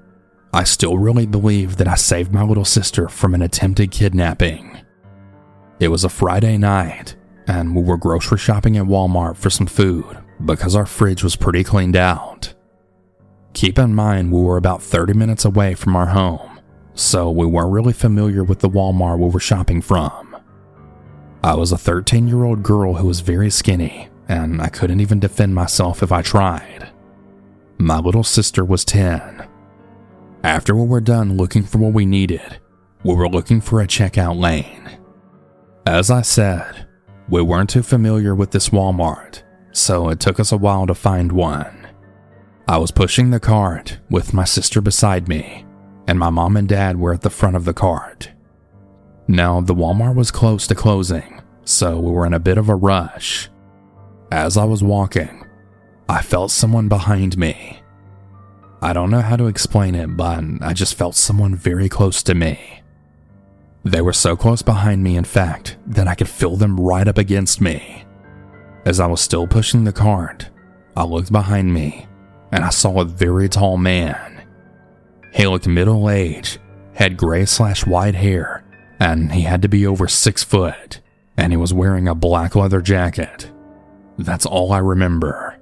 I 0.53 0.65
still 0.65 0.97
really 0.97 1.25
believe 1.25 1.77
that 1.77 1.87
I 1.87 1.95
saved 1.95 2.33
my 2.33 2.43
little 2.43 2.65
sister 2.65 3.07
from 3.07 3.33
an 3.33 3.41
attempted 3.41 3.91
kidnapping. 3.91 4.81
It 5.79 5.87
was 5.87 6.03
a 6.03 6.09
Friday 6.09 6.57
night, 6.57 7.15
and 7.47 7.73
we 7.73 7.83
were 7.83 7.95
grocery 7.95 8.37
shopping 8.37 8.75
at 8.75 8.83
Walmart 8.83 9.37
for 9.37 9.49
some 9.49 9.67
food 9.67 10.17
because 10.43 10.75
our 10.75 10.85
fridge 10.85 11.23
was 11.23 11.37
pretty 11.37 11.63
cleaned 11.63 11.95
out. 11.95 12.53
Keep 13.53 13.79
in 13.79 13.93
mind, 13.93 14.31
we 14.31 14.41
were 14.41 14.57
about 14.57 14.81
30 14.81 15.13
minutes 15.13 15.45
away 15.45 15.75
from 15.75 15.95
our 15.95 16.07
home, 16.07 16.59
so 16.93 17.29
we 17.29 17.45
weren't 17.45 17.71
really 17.71 17.93
familiar 17.93 18.43
with 18.43 18.59
the 18.59 18.69
Walmart 18.69 19.19
we 19.19 19.29
were 19.29 19.39
shopping 19.39 19.81
from. 19.81 20.35
I 21.43 21.55
was 21.55 21.71
a 21.71 21.77
13 21.77 22.27
year 22.27 22.43
old 22.43 22.63
girl 22.63 22.95
who 22.95 23.07
was 23.07 23.19
very 23.19 23.49
skinny, 23.49 24.09
and 24.27 24.61
I 24.61 24.69
couldn't 24.69 25.01
even 25.01 25.19
defend 25.19 25.55
myself 25.55 26.01
if 26.01 26.11
I 26.11 26.21
tried. 26.21 26.89
My 27.77 27.99
little 27.99 28.23
sister 28.23 28.63
was 28.63 28.85
10, 28.85 29.47
After 30.43 30.75
we 30.75 30.85
were 30.85 31.01
done 31.01 31.35
looking 31.35 31.63
for 31.63 31.79
what 31.79 31.93
we 31.93 32.05
needed, 32.05 32.59
we 33.03 33.15
were 33.15 33.29
looking 33.29 33.59
for 33.59 33.81
a 33.81 33.87
checkout 33.87 34.39
lane. 34.39 34.99
As 35.85 36.11
I 36.11 36.21
said, 36.21 36.87
we 37.27 37.41
weren't 37.41 37.71
too 37.71 37.83
familiar 37.83 38.35
with 38.35 38.51
this 38.51 38.69
Walmart, 38.69 39.41
so 39.71 40.09
it 40.09 40.19
took 40.19 40.39
us 40.39 40.51
a 40.51 40.57
while 40.57 40.85
to 40.85 40.93
find 40.93 41.31
one. 41.31 41.80
I 42.67 42.77
was 42.77 42.91
pushing 42.91 43.31
the 43.31 43.39
cart 43.39 43.99
with 44.09 44.33
my 44.33 44.45
sister 44.45 44.81
beside 44.81 45.27
me, 45.27 45.65
and 46.07 46.17
my 46.17 46.29
mom 46.29 46.55
and 46.55 46.69
dad 46.69 46.97
were 46.97 47.13
at 47.13 47.21
the 47.21 47.29
front 47.29 47.55
of 47.55 47.65
the 47.65 47.73
cart. 47.73 48.31
Now, 49.27 49.61
the 49.61 49.75
Walmart 49.75 50.15
was 50.15 50.31
close 50.31 50.67
to 50.67 50.75
closing, 50.75 51.41
so 51.65 51.99
we 51.99 52.11
were 52.11 52.25
in 52.25 52.33
a 52.33 52.39
bit 52.39 52.57
of 52.57 52.69
a 52.69 52.75
rush. 52.75 53.49
As 54.31 54.57
I 54.57 54.63
was 54.63 54.83
walking, 54.83 55.45
I 56.07 56.21
felt 56.21 56.51
someone 56.51 56.87
behind 56.87 57.37
me. 57.37 57.81
I 58.81 58.93
don't 58.93 59.09
know 59.09 59.21
how 59.21 59.35
to 59.35 59.47
explain 59.47 59.95
it, 59.95 60.15
but 60.15 60.43
I 60.61 60.73
just 60.73 60.95
felt 60.95 61.15
someone 61.15 61.55
very 61.55 61.89
close 61.89 62.23
to 62.23 62.35
me. 62.35 62.81
They 63.83 64.01
were 64.01 64.13
so 64.13 64.35
close 64.35 64.61
behind 64.61 65.03
me, 65.03 65.17
in 65.17 65.23
fact, 65.23 65.77
that 65.87 66.07
I 66.07 66.15
could 66.15 66.29
feel 66.29 66.55
them 66.55 66.79
right 66.79 67.07
up 67.07 67.17
against 67.17 67.59
me. 67.59 68.05
As 68.85 68.99
I 68.99 69.07
was 69.07 69.21
still 69.21 69.47
pushing 69.47 69.83
the 69.83 69.91
cart, 69.91 70.49
I 70.95 71.03
looked 71.03 71.31
behind 71.31 71.73
me 71.73 72.07
and 72.51 72.63
I 72.63 72.69
saw 72.69 72.99
a 72.99 73.05
very 73.05 73.47
tall 73.49 73.77
man. 73.77 74.43
He 75.33 75.47
looked 75.47 75.67
middle 75.67 76.09
aged, 76.09 76.59
had 76.93 77.17
gray 77.17 77.45
slash 77.45 77.85
white 77.85 78.15
hair, 78.15 78.63
and 78.99 79.31
he 79.31 79.41
had 79.41 79.61
to 79.61 79.69
be 79.69 79.87
over 79.87 80.07
six 80.07 80.43
foot, 80.43 80.99
and 81.37 81.53
he 81.53 81.57
was 81.57 81.73
wearing 81.73 82.07
a 82.07 82.15
black 82.15 82.55
leather 82.55 82.81
jacket. 82.81 83.49
That's 84.17 84.45
all 84.45 84.71
I 84.71 84.79
remember. 84.79 85.57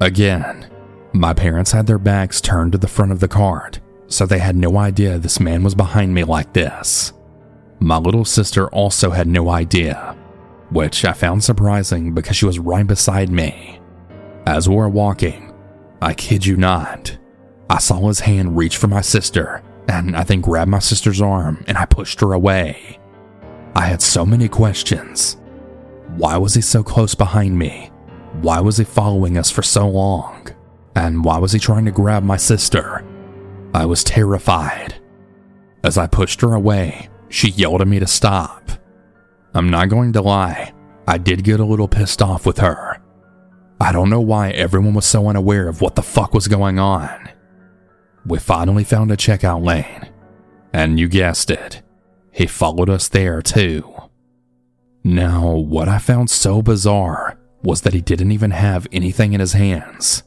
Again, 0.00 0.70
my 1.12 1.32
parents 1.32 1.72
had 1.72 1.86
their 1.86 1.98
backs 1.98 2.40
turned 2.40 2.72
to 2.72 2.78
the 2.78 2.88
front 2.88 3.12
of 3.12 3.20
the 3.20 3.28
cart, 3.28 3.80
so 4.06 4.26
they 4.26 4.38
had 4.38 4.56
no 4.56 4.76
idea 4.76 5.18
this 5.18 5.40
man 5.40 5.62
was 5.62 5.74
behind 5.74 6.12
me 6.12 6.24
like 6.24 6.52
this. 6.52 7.12
My 7.80 7.98
little 7.98 8.24
sister 8.24 8.68
also 8.68 9.10
had 9.10 9.26
no 9.26 9.48
idea, 9.48 10.16
which 10.70 11.04
I 11.04 11.12
found 11.12 11.42
surprising 11.42 12.14
because 12.14 12.36
she 12.36 12.46
was 12.46 12.58
right 12.58 12.86
beside 12.86 13.30
me. 13.30 13.80
As 14.46 14.68
we 14.68 14.74
were 14.74 14.88
walking, 14.88 15.53
I 16.04 16.12
kid 16.12 16.44
you 16.44 16.58
not, 16.58 17.16
I 17.70 17.78
saw 17.78 18.08
his 18.08 18.20
hand 18.20 18.58
reach 18.58 18.76
for 18.76 18.88
my 18.88 19.00
sister 19.00 19.62
and 19.88 20.14
I 20.14 20.22
then 20.24 20.42
grabbed 20.42 20.70
my 20.70 20.78
sister's 20.78 21.22
arm 21.22 21.64
and 21.66 21.78
I 21.78 21.86
pushed 21.86 22.20
her 22.20 22.34
away. 22.34 22.98
I 23.74 23.86
had 23.86 24.02
so 24.02 24.26
many 24.26 24.46
questions. 24.46 25.38
Why 26.18 26.36
was 26.36 26.52
he 26.52 26.60
so 26.60 26.82
close 26.82 27.14
behind 27.14 27.58
me? 27.58 27.90
Why 28.42 28.60
was 28.60 28.76
he 28.76 28.84
following 28.84 29.38
us 29.38 29.50
for 29.50 29.62
so 29.62 29.88
long? 29.88 30.48
And 30.94 31.24
why 31.24 31.38
was 31.38 31.52
he 31.52 31.58
trying 31.58 31.86
to 31.86 31.90
grab 31.90 32.22
my 32.22 32.36
sister? 32.36 33.02
I 33.72 33.86
was 33.86 34.04
terrified. 34.04 34.96
As 35.84 35.96
I 35.96 36.06
pushed 36.06 36.42
her 36.42 36.52
away, 36.52 37.08
she 37.30 37.48
yelled 37.48 37.80
at 37.80 37.88
me 37.88 37.98
to 37.98 38.06
stop. 38.06 38.72
I'm 39.54 39.70
not 39.70 39.88
going 39.88 40.12
to 40.12 40.20
lie, 40.20 40.74
I 41.08 41.16
did 41.16 41.44
get 41.44 41.60
a 41.60 41.64
little 41.64 41.88
pissed 41.88 42.20
off 42.20 42.44
with 42.44 42.58
her. 42.58 43.00
I 43.84 43.92
don't 43.92 44.08
know 44.08 44.22
why 44.22 44.48
everyone 44.52 44.94
was 44.94 45.04
so 45.04 45.28
unaware 45.28 45.68
of 45.68 45.82
what 45.82 45.94
the 45.94 46.02
fuck 46.02 46.32
was 46.32 46.48
going 46.48 46.78
on. 46.78 47.28
We 48.24 48.38
finally 48.38 48.82
found 48.82 49.12
a 49.12 49.16
checkout 49.16 49.62
lane, 49.62 50.10
and 50.72 50.98
you 50.98 51.06
guessed 51.06 51.50
it, 51.50 51.82
he 52.32 52.46
followed 52.46 52.88
us 52.88 53.08
there 53.08 53.42
too. 53.42 53.94
Now, 55.04 55.50
what 55.50 55.86
I 55.86 55.98
found 55.98 56.30
so 56.30 56.62
bizarre 56.62 57.38
was 57.62 57.82
that 57.82 57.92
he 57.92 58.00
didn't 58.00 58.32
even 58.32 58.52
have 58.52 58.86
anything 58.90 59.34
in 59.34 59.40
his 59.40 59.52
hands. 59.52 60.22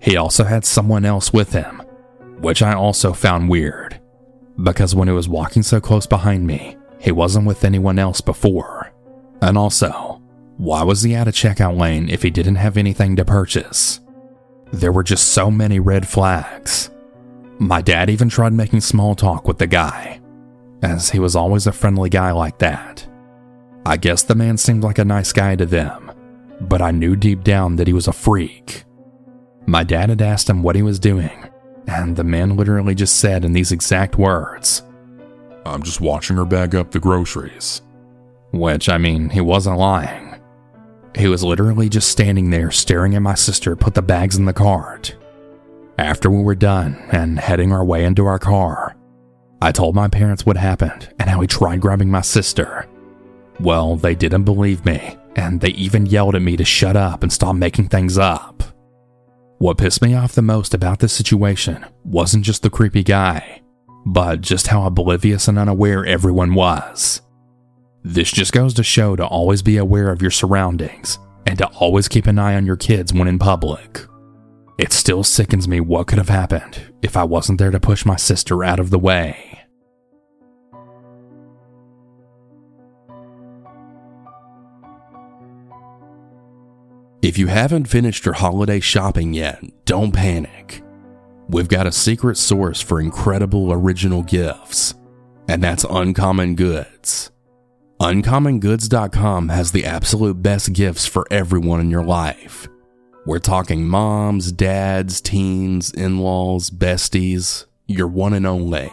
He 0.00 0.16
also 0.16 0.42
had 0.42 0.64
someone 0.64 1.04
else 1.04 1.32
with 1.32 1.52
him, 1.52 1.82
which 2.40 2.60
I 2.60 2.74
also 2.74 3.12
found 3.12 3.48
weird, 3.48 4.00
because 4.60 4.96
when 4.96 5.06
he 5.06 5.14
was 5.14 5.28
walking 5.28 5.62
so 5.62 5.80
close 5.80 6.08
behind 6.08 6.44
me, 6.44 6.76
he 6.98 7.12
wasn't 7.12 7.46
with 7.46 7.64
anyone 7.64 8.00
else 8.00 8.20
before. 8.20 8.92
And 9.40 9.56
also, 9.56 10.19
why 10.60 10.82
was 10.82 11.00
he 11.00 11.14
at 11.14 11.26
a 11.26 11.30
checkout 11.30 11.78
lane 11.78 12.10
if 12.10 12.22
he 12.22 12.28
didn't 12.28 12.56
have 12.56 12.76
anything 12.76 13.16
to 13.16 13.24
purchase? 13.24 13.98
There 14.70 14.92
were 14.92 15.02
just 15.02 15.28
so 15.28 15.50
many 15.50 15.80
red 15.80 16.06
flags. 16.06 16.90
My 17.58 17.80
dad 17.80 18.10
even 18.10 18.28
tried 18.28 18.52
making 18.52 18.82
small 18.82 19.14
talk 19.14 19.48
with 19.48 19.56
the 19.56 19.66
guy, 19.66 20.20
as 20.82 21.08
he 21.08 21.18
was 21.18 21.34
always 21.34 21.66
a 21.66 21.72
friendly 21.72 22.10
guy 22.10 22.32
like 22.32 22.58
that. 22.58 23.08
I 23.86 23.96
guess 23.96 24.22
the 24.22 24.34
man 24.34 24.58
seemed 24.58 24.84
like 24.84 24.98
a 24.98 25.04
nice 25.04 25.32
guy 25.32 25.56
to 25.56 25.64
them, 25.64 26.12
but 26.60 26.82
I 26.82 26.90
knew 26.90 27.16
deep 27.16 27.42
down 27.42 27.76
that 27.76 27.86
he 27.86 27.94
was 27.94 28.06
a 28.06 28.12
freak. 28.12 28.84
My 29.64 29.82
dad 29.82 30.10
had 30.10 30.20
asked 30.20 30.50
him 30.50 30.62
what 30.62 30.76
he 30.76 30.82
was 30.82 31.00
doing, 31.00 31.48
and 31.86 32.16
the 32.16 32.24
man 32.24 32.58
literally 32.58 32.94
just 32.94 33.16
said 33.16 33.46
in 33.46 33.54
these 33.54 33.72
exact 33.72 34.18
words 34.18 34.82
I'm 35.64 35.82
just 35.82 36.02
watching 36.02 36.36
her 36.36 36.44
bag 36.44 36.74
up 36.74 36.90
the 36.90 37.00
groceries. 37.00 37.80
Which, 38.52 38.90
I 38.90 38.98
mean, 38.98 39.30
he 39.30 39.40
wasn't 39.40 39.78
lying. 39.78 40.29
He 41.14 41.28
was 41.28 41.44
literally 41.44 41.88
just 41.88 42.10
standing 42.10 42.50
there 42.50 42.70
staring 42.70 43.14
at 43.14 43.22
my 43.22 43.34
sister 43.34 43.76
put 43.76 43.94
the 43.94 44.02
bags 44.02 44.36
in 44.36 44.44
the 44.44 44.52
cart. 44.52 45.16
After 45.98 46.30
we 46.30 46.42
were 46.42 46.54
done 46.54 46.94
and 47.12 47.38
heading 47.38 47.72
our 47.72 47.84
way 47.84 48.04
into 48.04 48.24
our 48.26 48.38
car, 48.38 48.96
I 49.60 49.72
told 49.72 49.94
my 49.94 50.08
parents 50.08 50.46
what 50.46 50.56
happened 50.56 51.12
and 51.18 51.28
how 51.28 51.40
he 51.40 51.46
tried 51.46 51.82
grabbing 51.82 52.10
my 52.10 52.22
sister. 52.22 52.88
Well, 53.58 53.96
they 53.96 54.14
didn't 54.14 54.44
believe 54.44 54.86
me, 54.86 55.18
and 55.36 55.60
they 55.60 55.70
even 55.70 56.06
yelled 56.06 56.34
at 56.34 56.42
me 56.42 56.56
to 56.56 56.64
shut 56.64 56.96
up 56.96 57.22
and 57.22 57.30
stop 57.30 57.54
making 57.54 57.88
things 57.88 58.16
up. 58.16 58.62
What 59.58 59.76
pissed 59.76 60.00
me 60.00 60.14
off 60.14 60.32
the 60.32 60.40
most 60.40 60.72
about 60.72 61.00
this 61.00 61.12
situation 61.12 61.84
wasn't 62.02 62.46
just 62.46 62.62
the 62.62 62.70
creepy 62.70 63.02
guy, 63.02 63.60
but 64.06 64.40
just 64.40 64.68
how 64.68 64.84
oblivious 64.84 65.48
and 65.48 65.58
unaware 65.58 66.06
everyone 66.06 66.54
was. 66.54 67.20
This 68.02 68.30
just 68.30 68.52
goes 68.52 68.72
to 68.74 68.82
show 68.82 69.14
to 69.16 69.26
always 69.26 69.62
be 69.62 69.76
aware 69.76 70.10
of 70.10 70.22
your 70.22 70.30
surroundings 70.30 71.18
and 71.46 71.58
to 71.58 71.66
always 71.66 72.08
keep 72.08 72.26
an 72.26 72.38
eye 72.38 72.54
on 72.54 72.64
your 72.64 72.76
kids 72.76 73.12
when 73.12 73.28
in 73.28 73.38
public. 73.38 74.00
It 74.78 74.92
still 74.92 75.22
sickens 75.22 75.68
me 75.68 75.80
what 75.80 76.06
could 76.06 76.18
have 76.18 76.30
happened 76.30 76.94
if 77.02 77.16
I 77.16 77.24
wasn't 77.24 77.58
there 77.58 77.70
to 77.70 77.78
push 77.78 78.06
my 78.06 78.16
sister 78.16 78.64
out 78.64 78.80
of 78.80 78.88
the 78.88 78.98
way. 78.98 79.58
If 87.20 87.36
you 87.36 87.48
haven't 87.48 87.84
finished 87.84 88.24
your 88.24 88.32
holiday 88.32 88.80
shopping 88.80 89.34
yet, 89.34 89.62
don't 89.84 90.12
panic. 90.12 90.82
We've 91.48 91.68
got 91.68 91.86
a 91.86 91.92
secret 91.92 92.38
source 92.38 92.80
for 92.80 92.98
incredible 92.98 93.74
original 93.74 94.22
gifts, 94.22 94.94
and 95.46 95.62
that's 95.62 95.84
Uncommon 95.84 96.54
Goods. 96.54 97.30
UncommonGoods.com 98.00 99.50
has 99.50 99.72
the 99.72 99.84
absolute 99.84 100.42
best 100.42 100.72
gifts 100.72 101.04
for 101.04 101.26
everyone 101.30 101.80
in 101.80 101.90
your 101.90 102.02
life. 102.02 102.66
We're 103.26 103.40
talking 103.40 103.86
moms, 103.86 104.52
dads, 104.52 105.20
teens, 105.20 105.92
in 105.92 106.18
laws, 106.18 106.70
besties, 106.70 107.66
your 107.86 108.08
one 108.08 108.32
and 108.32 108.46
only. 108.46 108.90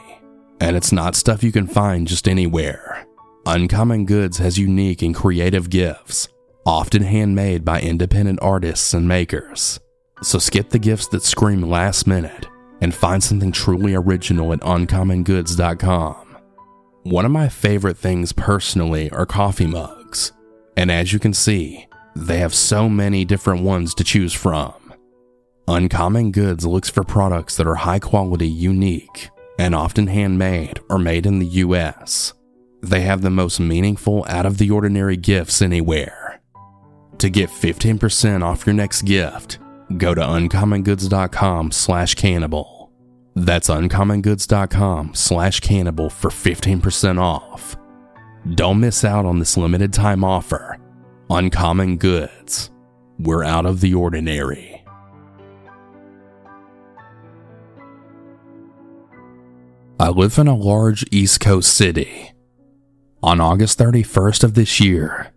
And 0.60 0.76
it's 0.76 0.92
not 0.92 1.16
stuff 1.16 1.42
you 1.42 1.54
can 1.54 1.68
find 1.68 2.06
just 2.06 2.28
anywhere. 2.28 3.08
Uncommon 3.46 4.06
Goods 4.06 4.40
has 4.40 4.58
unique 4.60 5.02
and 5.02 5.16
creative 5.16 5.70
gifts, 5.70 6.28
often 6.66 7.04
handmade 7.04 7.64
by 7.64 7.80
independent 7.80 8.40
artists 8.42 8.94
and 8.94 9.08
makers. 9.08 9.80
So 10.22 10.38
skip 10.38 10.72
the 10.72 10.80
gifts 10.80 11.08
that 11.08 11.24
scream 11.24 11.62
last 11.62 12.08
minute 12.08 12.48
and 12.82 12.94
find 12.94 13.24
something 13.24 13.54
truly 13.54 13.96
original 13.96 14.52
at 14.52 14.60
uncommongoods.com. 14.60 16.27
One 17.10 17.24
of 17.24 17.32
my 17.32 17.48
favorite 17.48 17.96
things 17.96 18.34
personally 18.34 19.10
are 19.12 19.26
coffee 19.26 19.66
mugs. 19.66 20.34
And 20.76 20.92
as 20.92 21.14
you 21.14 21.20
can 21.20 21.32
see, 21.32 21.88
they 22.18 22.40
have 22.40 22.54
so 22.54 22.90
many 22.90 23.24
different 23.24 23.64
ones 23.64 23.96
to 23.96 24.04
choose 24.04 24.34
from. 24.34 24.94
Uncommon 25.70 26.34
Goods 26.34 26.66
looks 26.66 26.90
for 26.90 27.06
products 27.06 27.56
that 27.56 27.66
are 27.66 27.76
high 27.76 28.00
quality, 28.00 28.50
unique, 28.50 29.30
and 29.58 29.74
often 29.74 30.08
handmade 30.08 30.82
or 30.90 31.00
made 31.00 31.26
in 31.26 31.40
the 31.40 31.48
US. 31.64 32.34
They 32.82 33.00
have 33.04 33.22
the 33.22 33.30
most 33.30 33.58
meaningful, 33.62 34.26
out 34.28 34.46
of 34.46 34.58
the 34.58 34.70
ordinary 34.70 35.16
gifts 35.16 35.62
anywhere. 35.62 36.42
To 37.20 37.30
get 37.30 37.50
15% 37.50 38.44
off 38.44 38.66
your 38.66 38.76
next 38.76 39.04
gift, 39.04 39.60
go 39.96 40.14
to 40.14 40.20
uncommongoods.com 40.20 41.72
slash 41.72 42.16
cannibal. 42.16 42.77
That's 43.38 43.70
uncommongoods.com 43.70 45.14
slash 45.14 45.60
cannibal 45.60 46.10
for 46.10 46.32
15% 46.32 47.22
off. 47.22 47.78
Don't 48.56 48.80
miss 48.80 49.06
out 49.06 49.28
on 49.28 49.38
this 49.38 49.56
limited 49.56 49.94
time 49.94 50.24
offer 50.24 50.80
Uncommon 51.30 51.98
goods. 51.98 52.72
We're 53.20 53.44
out 53.44 53.68
of 53.68 53.82
the 53.82 53.94
ordinary. 53.94 54.84
I 60.00 60.10
live 60.10 60.40
in 60.40 60.48
a 60.48 60.56
large 60.56 61.06
East 61.12 61.40
Coast 61.40 61.72
city. 61.76 62.32
On 63.22 63.40
August 63.40 63.78
31st 63.78 64.44
of 64.44 64.54
this 64.56 64.80
year, 64.80 65.32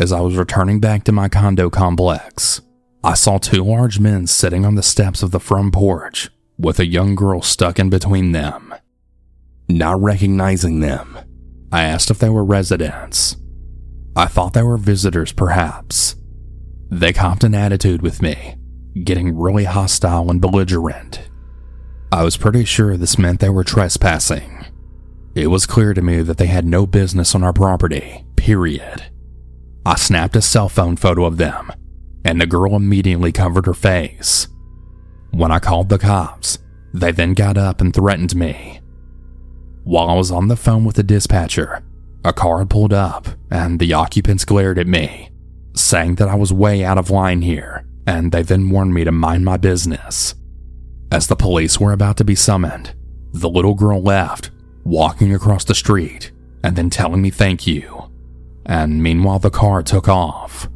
as 0.00 0.10
I 0.10 0.20
was 0.20 0.36
returning 0.36 0.80
back 0.80 1.04
to 1.04 1.12
my 1.12 1.28
condo 1.28 1.70
complex, 1.70 2.62
I 3.04 3.14
saw 3.14 3.38
two 3.38 3.62
large 3.62 4.00
men 4.00 4.26
sitting 4.26 4.64
on 4.64 4.74
the 4.74 4.82
steps 4.82 5.22
of 5.22 5.30
the 5.30 5.38
front 5.38 5.72
porch 5.72 6.30
with 6.58 6.78
a 6.78 6.86
young 6.86 7.14
girl 7.14 7.42
stuck 7.42 7.78
in 7.78 7.90
between 7.90 8.32
them. 8.32 8.74
Not 9.68 10.00
recognizing 10.00 10.80
them, 10.80 11.18
I 11.72 11.84
asked 11.84 12.10
if 12.10 12.18
they 12.18 12.28
were 12.28 12.44
residents. 12.44 13.36
I 14.16 14.26
thought 14.26 14.52
they 14.52 14.62
were 14.62 14.76
visitors, 14.76 15.32
perhaps. 15.32 16.16
They 16.90 17.12
copped 17.12 17.42
an 17.42 17.54
attitude 17.54 18.02
with 18.02 18.22
me, 18.22 18.56
getting 19.02 19.36
really 19.36 19.64
hostile 19.64 20.30
and 20.30 20.40
belligerent. 20.40 21.28
I 22.12 22.22
was 22.22 22.36
pretty 22.36 22.64
sure 22.64 22.96
this 22.96 23.18
meant 23.18 23.40
they 23.40 23.48
were 23.48 23.64
trespassing. 23.64 24.66
It 25.34 25.48
was 25.48 25.66
clear 25.66 25.94
to 25.94 26.02
me 26.02 26.22
that 26.22 26.36
they 26.36 26.46
had 26.46 26.64
no 26.64 26.86
business 26.86 27.34
on 27.34 27.42
our 27.42 27.52
property, 27.52 28.24
period. 28.36 29.06
I 29.84 29.96
snapped 29.96 30.36
a 30.36 30.42
cell 30.42 30.68
phone 30.68 30.96
photo 30.96 31.24
of 31.24 31.38
them, 31.38 31.72
and 32.24 32.40
the 32.40 32.46
girl 32.46 32.76
immediately 32.76 33.32
covered 33.32 33.66
her 33.66 33.74
face. 33.74 34.46
When 35.34 35.50
I 35.50 35.58
called 35.58 35.88
the 35.88 35.98
cops, 35.98 36.58
they 36.92 37.10
then 37.10 37.34
got 37.34 37.58
up 37.58 37.80
and 37.80 37.92
threatened 37.92 38.36
me. 38.36 38.80
While 39.82 40.08
I 40.08 40.14
was 40.14 40.30
on 40.30 40.46
the 40.46 40.56
phone 40.56 40.84
with 40.84 40.94
the 40.94 41.02
dispatcher, 41.02 41.82
a 42.24 42.32
car 42.32 42.64
pulled 42.64 42.92
up 42.92 43.26
and 43.50 43.80
the 43.80 43.92
occupants 43.94 44.44
glared 44.44 44.78
at 44.78 44.86
me, 44.86 45.30
saying 45.74 46.14
that 46.16 46.28
I 46.28 46.36
was 46.36 46.52
way 46.52 46.84
out 46.84 46.98
of 46.98 47.10
line 47.10 47.42
here, 47.42 47.84
and 48.06 48.30
they 48.30 48.42
then 48.42 48.70
warned 48.70 48.94
me 48.94 49.02
to 49.02 49.10
mind 49.10 49.44
my 49.44 49.56
business. 49.56 50.36
As 51.10 51.26
the 51.26 51.34
police 51.34 51.80
were 51.80 51.92
about 51.92 52.16
to 52.18 52.24
be 52.24 52.36
summoned, 52.36 52.94
the 53.32 53.50
little 53.50 53.74
girl 53.74 54.00
left, 54.00 54.52
walking 54.84 55.34
across 55.34 55.64
the 55.64 55.74
street, 55.74 56.30
and 56.62 56.76
then 56.76 56.90
telling 56.90 57.20
me 57.20 57.30
thank 57.30 57.66
you. 57.66 58.08
And 58.64 59.02
meanwhile, 59.02 59.40
the 59.40 59.50
car 59.50 59.82
took 59.82 60.08
off. 60.08 60.68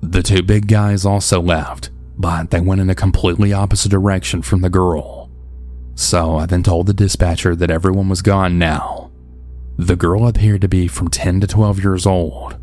The 0.00 0.22
two 0.22 0.42
big 0.42 0.66
guys 0.66 1.04
also 1.04 1.42
left, 1.42 1.90
but 2.20 2.50
they 2.50 2.60
went 2.60 2.82
in 2.82 2.90
a 2.90 2.94
completely 2.94 3.52
opposite 3.52 3.88
direction 3.88 4.42
from 4.42 4.60
the 4.60 4.68
girl. 4.68 5.30
So 5.94 6.36
I 6.36 6.46
then 6.46 6.62
told 6.62 6.86
the 6.86 6.92
dispatcher 6.92 7.56
that 7.56 7.70
everyone 7.70 8.10
was 8.10 8.20
gone 8.20 8.58
now. 8.58 9.10
The 9.78 9.96
girl 9.96 10.28
appeared 10.28 10.60
to 10.60 10.68
be 10.68 10.86
from 10.86 11.08
10 11.08 11.40
to 11.40 11.46
12 11.46 11.82
years 11.82 12.04
old, 12.04 12.58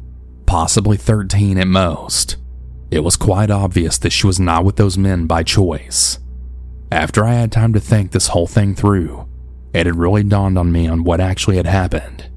possibly 0.45 0.95
13 0.95 1.57
at 1.57 1.67
most. 1.67 2.37
It 2.91 2.99
was 2.99 3.15
quite 3.15 3.49
obvious 3.49 3.97
that 3.97 4.11
she 4.11 4.27
was 4.27 4.39
not 4.39 4.63
with 4.63 4.75
those 4.75 4.97
men 4.97 5.25
by 5.25 5.41
choice. 5.41 6.19
After 6.91 7.25
I 7.25 7.33
had 7.33 7.51
time 7.51 7.73
to 7.73 7.79
think 7.79 8.11
this 8.11 8.27
whole 8.27 8.47
thing 8.47 8.75
through, 8.75 9.27
it 9.73 9.87
had 9.87 9.95
really 9.95 10.23
dawned 10.23 10.57
on 10.57 10.71
me 10.71 10.87
on 10.87 11.03
what 11.03 11.19
actually 11.19 11.57
had 11.57 11.65
happened. 11.65 12.29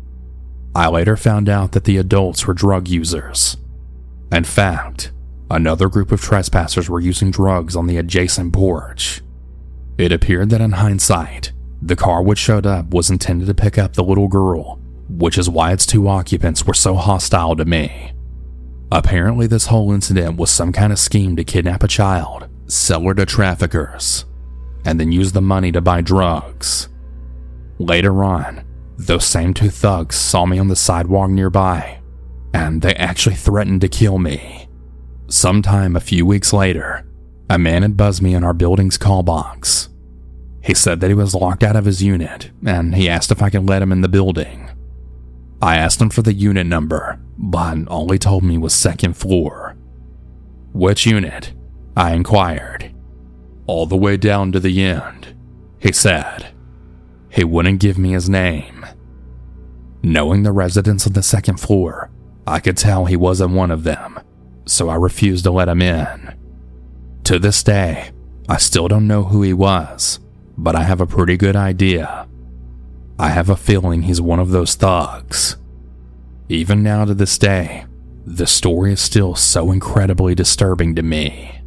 I 0.75 0.89
later 0.89 1.17
found 1.19 1.51
out 1.51 1.73
that 1.73 1.85
the 1.85 1.99
adults 1.99 2.47
were 2.47 2.55
drug 2.55 2.89
users. 2.89 3.59
In 4.33 4.45
fact, 4.45 5.13
Another 5.51 5.89
group 5.89 6.13
of 6.13 6.21
trespassers 6.21 6.89
were 6.89 7.01
using 7.01 7.33
drugs 7.33 7.75
on 7.75 7.89
the 7.89 7.97
adjacent 7.97 8.53
porch. 8.53 9.21
It 9.99 10.13
appeared 10.13 10.51
that 10.51 10.61
in 10.61 10.73
hindsight, 10.73 11.53
the 11.83 11.97
car 11.97 12.23
which 12.23 12.39
showed 12.39 12.67
up 12.67 12.91
was 12.95 13.11
intended 13.11 13.47
to 13.47 13.55
pick 13.55 13.77
up 13.77 13.95
the 13.95 14.05
little 14.05 14.29
girl, 14.29 14.79
which 15.09 15.37
is 15.37 15.51
why 15.51 15.73
its 15.73 15.87
two 15.87 16.07
occupants 16.07 16.65
were 16.65 16.75
so 16.75 16.95
hostile 16.95 17.57
to 17.57 17.65
me. 17.65 18.13
Apparently, 18.93 19.49
this 19.49 19.67
whole 19.67 19.93
incident 19.93 20.37
was 20.37 20.51
some 20.51 20.73
kind 20.73 20.93
of 20.93 20.99
scheme 20.99 21.35
to 21.37 21.45
kidnap 21.45 21.83
a 21.83 21.89
child, 21.89 22.49
sell 22.67 23.03
her 23.03 23.15
to 23.15 23.27
traffickers, 23.27 24.25
and 24.85 25.01
then 25.01 25.11
use 25.11 25.33
the 25.33 25.41
money 25.41 25.73
to 25.73 25.81
buy 25.81 26.01
drugs. 26.01 26.89
Later 27.79 28.23
on, 28.23 28.65
those 28.97 29.25
same 29.25 29.55
two 29.55 29.71
thugs 29.71 30.15
saw 30.15 30.47
me 30.47 30.59
on 30.59 30.69
the 30.69 30.77
sidewalk 30.77 31.31
nearby, 31.31 32.01
and 32.55 32.83
they 32.83 32.95
actually 32.95 33.35
threatened 33.35 33.81
to 33.81 33.89
kill 33.89 34.19
me. 34.19 34.70
Sometime 35.31 35.95
a 35.95 36.01
few 36.01 36.27
weeks 36.27 36.53
later, 36.53 37.07
a 37.49 37.57
man 37.57 37.83
had 37.83 37.97
buzzed 37.97 38.21
me 38.21 38.35
in 38.35 38.43
our 38.43 38.53
building's 38.53 38.99
call 38.99 39.23
box. 39.23 39.89
He 40.61 40.75
said 40.75 40.99
that 40.99 41.07
he 41.07 41.15
was 41.15 41.37
locked 41.37 41.63
out 41.63 41.77
of 41.77 41.85
his 41.85 42.03
unit 42.03 42.51
and 42.67 42.97
he 42.97 43.09
asked 43.09 43.31
if 43.31 43.41
I 43.41 43.49
could 43.49 43.69
let 43.69 43.81
him 43.81 43.93
in 43.93 44.01
the 44.01 44.09
building. 44.09 44.69
I 45.63 45.77
asked 45.77 46.01
him 46.01 46.11
for 46.11 46.23
the 46.23 46.33
unit 46.33 46.67
number, 46.67 47.21
but 47.39 47.87
all 47.87 48.11
he 48.11 48.19
told 48.19 48.43
me 48.43 48.59
was 48.59 48.75
second 48.75 49.17
floor. 49.17 49.77
Which 50.73 51.07
unit? 51.07 51.53
I 51.97 52.13
inquired. 52.13 52.93
All 53.69 53.87
the 53.87 53.97
way 53.97 54.17
down 54.17 54.51
to 54.51 54.59
the 54.59 54.83
end, 54.83 55.37
he 55.79 55.93
said. 55.93 56.49
He 57.29 57.45
wouldn't 57.45 57.79
give 57.79 57.99
me 57.99 58.11
his 58.11 58.29
name. 58.29 58.85
Knowing 60.03 60.43
the 60.43 60.51
residents 60.51 61.07
of 61.07 61.15
the 61.15 61.23
second 61.23 61.61
floor, 61.61 62.11
I 62.49 62.59
could 62.59 62.77
tell 62.77 63.05
he 63.05 63.17
wasn't 63.17 63.53
one 63.53 63.71
of 63.71 63.85
them 63.85 64.20
so 64.71 64.89
I 64.89 64.95
refused 64.95 65.45
to 65.45 65.51
let 65.51 65.69
him 65.69 65.83
in. 65.83 66.39
To 67.25 67.39
this 67.41 67.63
day, 67.63 68.13
I 68.49 68.57
still 68.57 68.87
don't 68.87 69.09
know 69.09 69.25
who 69.25 69.43
he 69.43 69.53
was, 69.53 70.21
but 70.57 70.77
I 70.77 70.85
have 70.85 71.01
a 71.01 71.07
pretty 71.07 71.37
good 71.37 71.57
idea. 71.57 72.29
I 73.19 73.31
have 73.31 73.51
a 73.51 73.57
feeling 73.57 74.03
he's 74.03 74.21
one 74.21 74.39
of 74.39 74.51
those 74.51 74.77
thugs. 74.77 75.57
Even 76.49 76.85
now 76.85 77.05
to 77.05 77.15
this 77.15 77.37
day, 77.37 77.85
the 78.25 78.47
story 78.47 78.93
is 78.93 79.01
still 79.01 79.35
so 79.35 79.73
incredibly 79.73 80.37
disturbing 80.37 80.95
to 80.95 81.03
me. 81.03 81.61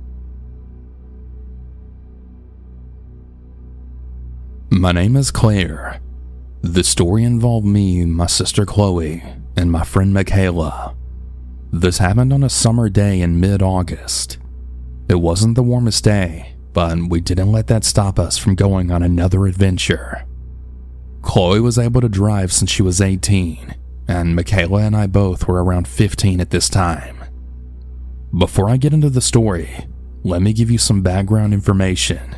My 4.70 4.94
name 4.94 5.18
is 5.18 5.30
Claire. 5.30 6.00
The 6.62 6.84
story 6.84 7.24
involved 7.26 7.68
me, 7.68 8.06
my 8.06 8.28
sister 8.28 8.66
Chloe, 8.66 9.24
and 9.58 9.72
my 9.72 9.84
friend 9.84 10.14
Michaela. 10.14 10.96
This 11.76 11.98
happened 11.98 12.32
on 12.32 12.44
a 12.44 12.52
summer 12.52 12.88
day 12.88 13.20
in 13.20 13.40
mid 13.40 13.64
August. 13.64 14.38
It 15.10 15.16
wasn't 15.16 15.56
the 15.56 15.64
warmest 15.64 16.04
day, 16.04 16.54
but 16.72 17.00
we 17.10 17.20
didn't 17.20 17.52
let 17.52 17.66
that 17.66 17.84
stop 17.84 18.20
us 18.20 18.38
from 18.38 18.54
going 18.54 18.92
on 18.92 19.02
another 19.02 19.48
adventure. 19.48 20.24
Chloe 21.24 21.60
was 21.60 21.80
able 21.80 22.00
to 22.02 22.10
drive 22.10 22.54
since 22.54 22.70
she 22.70 22.84
was 22.84 23.02
18, 23.02 23.74
and 24.08 24.36
Michaela 24.36 24.84
and 24.84 24.96
I 24.96 25.08
both 25.08 25.48
were 25.48 25.64
around 25.64 25.88
15 25.88 26.40
at 26.40 26.52
this 26.52 26.70
time. 26.70 27.18
Before 28.38 28.70
I 28.70 28.78
get 28.78 28.94
into 28.94 29.10
the 29.10 29.20
story, 29.20 29.88
let 30.22 30.44
me 30.44 30.54
give 30.54 30.70
you 30.70 30.78
some 30.78 31.02
background 31.02 31.56
information. 31.56 32.36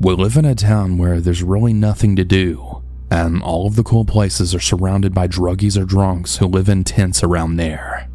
We 0.00 0.14
live 0.14 0.38
in 0.38 0.46
a 0.46 0.54
town 0.54 0.96
where 0.96 1.20
there's 1.20 1.42
really 1.42 1.74
nothing 1.74 2.16
to 2.16 2.24
do, 2.24 2.82
and 3.10 3.42
all 3.42 3.66
of 3.66 3.76
the 3.76 3.84
cool 3.84 4.06
places 4.06 4.54
are 4.54 4.60
surrounded 4.60 5.12
by 5.12 5.28
druggies 5.28 5.78
or 5.78 5.84
drunks 5.84 6.38
who 6.38 6.46
live 6.46 6.70
in 6.70 6.84
tents 6.84 7.22
around 7.22 7.56
there. 7.56 8.09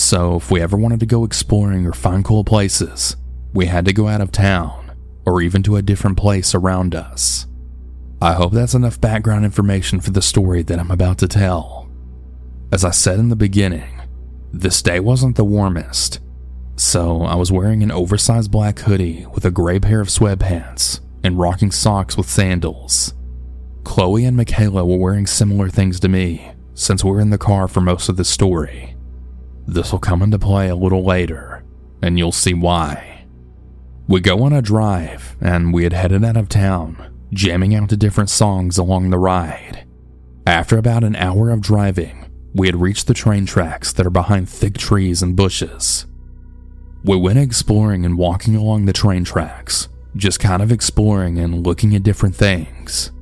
So, 0.00 0.36
if 0.36 0.50
we 0.50 0.62
ever 0.62 0.78
wanted 0.78 0.98
to 1.00 1.06
go 1.06 1.24
exploring 1.24 1.86
or 1.86 1.92
find 1.92 2.24
cool 2.24 2.42
places, 2.42 3.16
we 3.52 3.66
had 3.66 3.84
to 3.84 3.92
go 3.92 4.08
out 4.08 4.22
of 4.22 4.32
town 4.32 4.96
or 5.26 5.42
even 5.42 5.62
to 5.64 5.76
a 5.76 5.82
different 5.82 6.16
place 6.16 6.54
around 6.54 6.94
us. 6.94 7.46
I 8.22 8.32
hope 8.32 8.52
that's 8.52 8.72
enough 8.72 8.98
background 8.98 9.44
information 9.44 10.00
for 10.00 10.10
the 10.10 10.22
story 10.22 10.62
that 10.62 10.78
I'm 10.78 10.90
about 10.90 11.18
to 11.18 11.28
tell. 11.28 11.90
As 12.72 12.82
I 12.82 12.92
said 12.92 13.18
in 13.18 13.28
the 13.28 13.36
beginning, 13.36 14.00
this 14.54 14.80
day 14.80 15.00
wasn't 15.00 15.36
the 15.36 15.44
warmest, 15.44 16.18
so 16.76 17.20
I 17.20 17.34
was 17.34 17.52
wearing 17.52 17.82
an 17.82 17.92
oversized 17.92 18.50
black 18.50 18.78
hoodie 18.78 19.26
with 19.26 19.44
a 19.44 19.50
gray 19.50 19.78
pair 19.78 20.00
of 20.00 20.08
sweatpants 20.08 21.00
and 21.22 21.38
rocking 21.38 21.70
socks 21.70 22.16
with 22.16 22.28
sandals. 22.28 23.12
Chloe 23.84 24.24
and 24.24 24.36
Michaela 24.36 24.82
were 24.86 24.96
wearing 24.96 25.26
similar 25.26 25.68
things 25.68 26.00
to 26.00 26.08
me 26.08 26.52
since 26.72 27.04
we 27.04 27.10
were 27.10 27.20
in 27.20 27.28
the 27.28 27.36
car 27.36 27.68
for 27.68 27.82
most 27.82 28.08
of 28.08 28.16
the 28.16 28.24
story. 28.24 28.89
This 29.70 29.92
will 29.92 30.00
come 30.00 30.20
into 30.20 30.36
play 30.36 30.68
a 30.68 30.74
little 30.74 31.04
later, 31.04 31.62
and 32.02 32.18
you'll 32.18 32.32
see 32.32 32.54
why. 32.54 33.24
We 34.08 34.20
go 34.20 34.42
on 34.42 34.52
a 34.52 34.60
drive, 34.60 35.36
and 35.40 35.72
we 35.72 35.84
had 35.84 35.92
headed 35.92 36.24
out 36.24 36.36
of 36.36 36.48
town, 36.48 37.14
jamming 37.32 37.76
out 37.76 37.88
to 37.90 37.96
different 37.96 38.30
songs 38.30 38.78
along 38.78 39.10
the 39.10 39.18
ride. 39.18 39.86
After 40.44 40.76
about 40.76 41.04
an 41.04 41.14
hour 41.14 41.50
of 41.50 41.60
driving, 41.60 42.28
we 42.52 42.66
had 42.66 42.80
reached 42.80 43.06
the 43.06 43.14
train 43.14 43.46
tracks 43.46 43.92
that 43.92 44.04
are 44.04 44.10
behind 44.10 44.48
thick 44.48 44.76
trees 44.76 45.22
and 45.22 45.36
bushes. 45.36 46.04
We 47.04 47.16
went 47.16 47.38
exploring 47.38 48.04
and 48.04 48.18
walking 48.18 48.56
along 48.56 48.86
the 48.86 48.92
train 48.92 49.22
tracks, 49.22 49.86
just 50.16 50.40
kind 50.40 50.62
of 50.62 50.72
exploring 50.72 51.38
and 51.38 51.64
looking 51.64 51.94
at 51.94 52.02
different 52.02 52.34
things. 52.34 53.12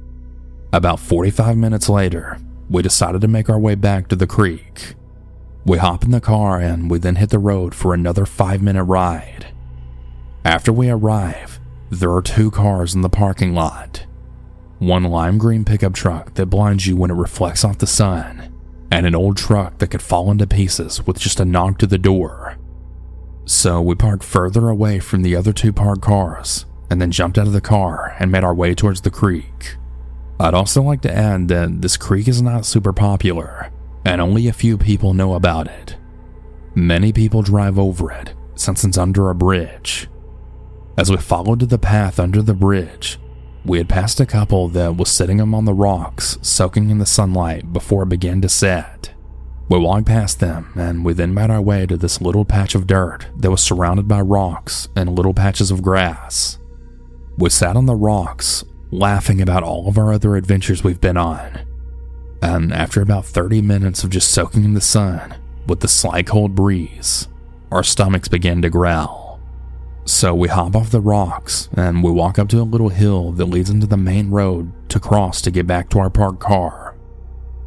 About 0.72 0.98
45 0.98 1.58
minutes 1.58 1.90
later, 1.90 2.38
we 2.70 2.80
decided 2.80 3.20
to 3.20 3.28
make 3.28 3.50
our 3.50 3.58
way 3.58 3.74
back 3.74 4.08
to 4.08 4.16
the 4.16 4.26
creek. 4.26 4.94
We 5.64 5.78
hop 5.78 6.04
in 6.04 6.10
the 6.10 6.20
car 6.20 6.58
and 6.58 6.90
we 6.90 6.98
then 6.98 7.16
hit 7.16 7.30
the 7.30 7.38
road 7.38 7.74
for 7.74 7.92
another 7.92 8.24
five 8.26 8.62
minute 8.62 8.84
ride. 8.84 9.52
After 10.44 10.72
we 10.72 10.88
arrive, 10.88 11.60
there 11.90 12.12
are 12.12 12.22
two 12.22 12.50
cars 12.50 12.94
in 12.94 13.02
the 13.02 13.08
parking 13.08 13.54
lot 13.54 14.06
one 14.78 15.04
lime 15.04 15.38
green 15.38 15.64
pickup 15.64 15.92
truck 15.92 16.34
that 16.34 16.46
blinds 16.46 16.86
you 16.86 16.96
when 16.96 17.10
it 17.10 17.14
reflects 17.14 17.64
off 17.64 17.78
the 17.78 17.86
sun, 17.86 18.52
and 18.90 19.06
an 19.06 19.14
old 19.14 19.36
truck 19.36 19.78
that 19.78 19.88
could 19.88 20.02
fall 20.02 20.30
into 20.30 20.46
pieces 20.46 21.04
with 21.06 21.18
just 21.18 21.40
a 21.40 21.44
knock 21.44 21.78
to 21.78 21.86
the 21.86 21.98
door. 21.98 22.56
So 23.44 23.80
we 23.80 23.94
parked 23.94 24.22
further 24.22 24.68
away 24.68 25.00
from 25.00 25.22
the 25.22 25.34
other 25.34 25.52
two 25.52 25.72
parked 25.72 26.02
cars 26.02 26.64
and 26.90 27.00
then 27.00 27.10
jumped 27.10 27.38
out 27.38 27.46
of 27.46 27.52
the 27.52 27.60
car 27.60 28.14
and 28.18 28.30
made 28.30 28.44
our 28.44 28.54
way 28.54 28.74
towards 28.74 29.00
the 29.00 29.10
creek. 29.10 29.76
I'd 30.38 30.54
also 30.54 30.82
like 30.82 31.00
to 31.02 31.12
add 31.12 31.48
that 31.48 31.82
this 31.82 31.96
creek 31.96 32.28
is 32.28 32.40
not 32.40 32.64
super 32.64 32.92
popular, 32.92 33.72
and 34.08 34.22
only 34.22 34.48
a 34.48 34.52
few 34.54 34.78
people 34.78 35.12
know 35.12 35.34
about 35.34 35.66
it. 35.66 35.96
Many 36.74 37.12
people 37.12 37.42
drive 37.42 37.78
over 37.78 38.10
it 38.10 38.32
since 38.54 38.82
it's 38.82 38.96
under 38.96 39.28
a 39.28 39.34
bridge. 39.34 40.08
As 40.96 41.10
we 41.10 41.18
followed 41.18 41.60
the 41.60 41.78
path 41.78 42.18
under 42.18 42.40
the 42.40 42.54
bridge, 42.54 43.18
we 43.66 43.76
had 43.76 43.88
passed 43.88 44.18
a 44.18 44.26
couple 44.26 44.68
that 44.68 44.96
was 44.96 45.10
sitting 45.10 45.42
on 45.42 45.64
the 45.66 45.74
rocks, 45.74 46.38
soaking 46.40 46.88
in 46.88 46.98
the 46.98 47.06
sunlight 47.06 47.70
before 47.72 48.04
it 48.04 48.08
began 48.08 48.40
to 48.40 48.48
set. 48.48 49.12
We 49.68 49.78
walked 49.78 50.06
past 50.06 50.40
them, 50.40 50.72
and 50.74 51.04
we 51.04 51.12
then 51.12 51.34
made 51.34 51.50
our 51.50 51.60
way 51.60 51.84
to 51.84 51.98
this 51.98 52.22
little 52.22 52.46
patch 52.46 52.74
of 52.74 52.86
dirt 52.86 53.26
that 53.36 53.50
was 53.50 53.62
surrounded 53.62 54.08
by 54.08 54.22
rocks 54.22 54.88
and 54.96 55.14
little 55.14 55.34
patches 55.34 55.70
of 55.70 55.82
grass. 55.82 56.58
We 57.36 57.50
sat 57.50 57.76
on 57.76 57.84
the 57.84 57.94
rocks, 57.94 58.64
laughing 58.90 59.42
about 59.42 59.62
all 59.62 59.86
of 59.86 59.98
our 59.98 60.14
other 60.14 60.34
adventures 60.34 60.82
we've 60.82 61.00
been 61.00 61.18
on. 61.18 61.67
And 62.42 62.72
after 62.72 63.00
about 63.00 63.24
30 63.24 63.62
minutes 63.62 64.04
of 64.04 64.10
just 64.10 64.30
soaking 64.30 64.64
in 64.64 64.74
the 64.74 64.80
sun 64.80 65.36
with 65.66 65.80
the 65.80 65.88
slight 65.88 66.26
cold 66.26 66.54
breeze, 66.54 67.28
our 67.70 67.82
stomachs 67.82 68.28
began 68.28 68.62
to 68.62 68.70
growl. 68.70 69.40
So 70.04 70.34
we 70.34 70.48
hop 70.48 70.74
off 70.74 70.90
the 70.90 71.00
rocks 71.00 71.68
and 71.74 72.02
we 72.02 72.10
walk 72.10 72.38
up 72.38 72.48
to 72.48 72.60
a 72.60 72.62
little 72.62 72.88
hill 72.88 73.32
that 73.32 73.44
leads 73.44 73.68
into 73.68 73.86
the 73.86 73.96
main 73.98 74.30
road 74.30 74.72
to 74.88 74.98
cross 74.98 75.42
to 75.42 75.50
get 75.50 75.66
back 75.66 75.90
to 75.90 75.98
our 75.98 76.08
parked 76.08 76.40
car. 76.40 76.96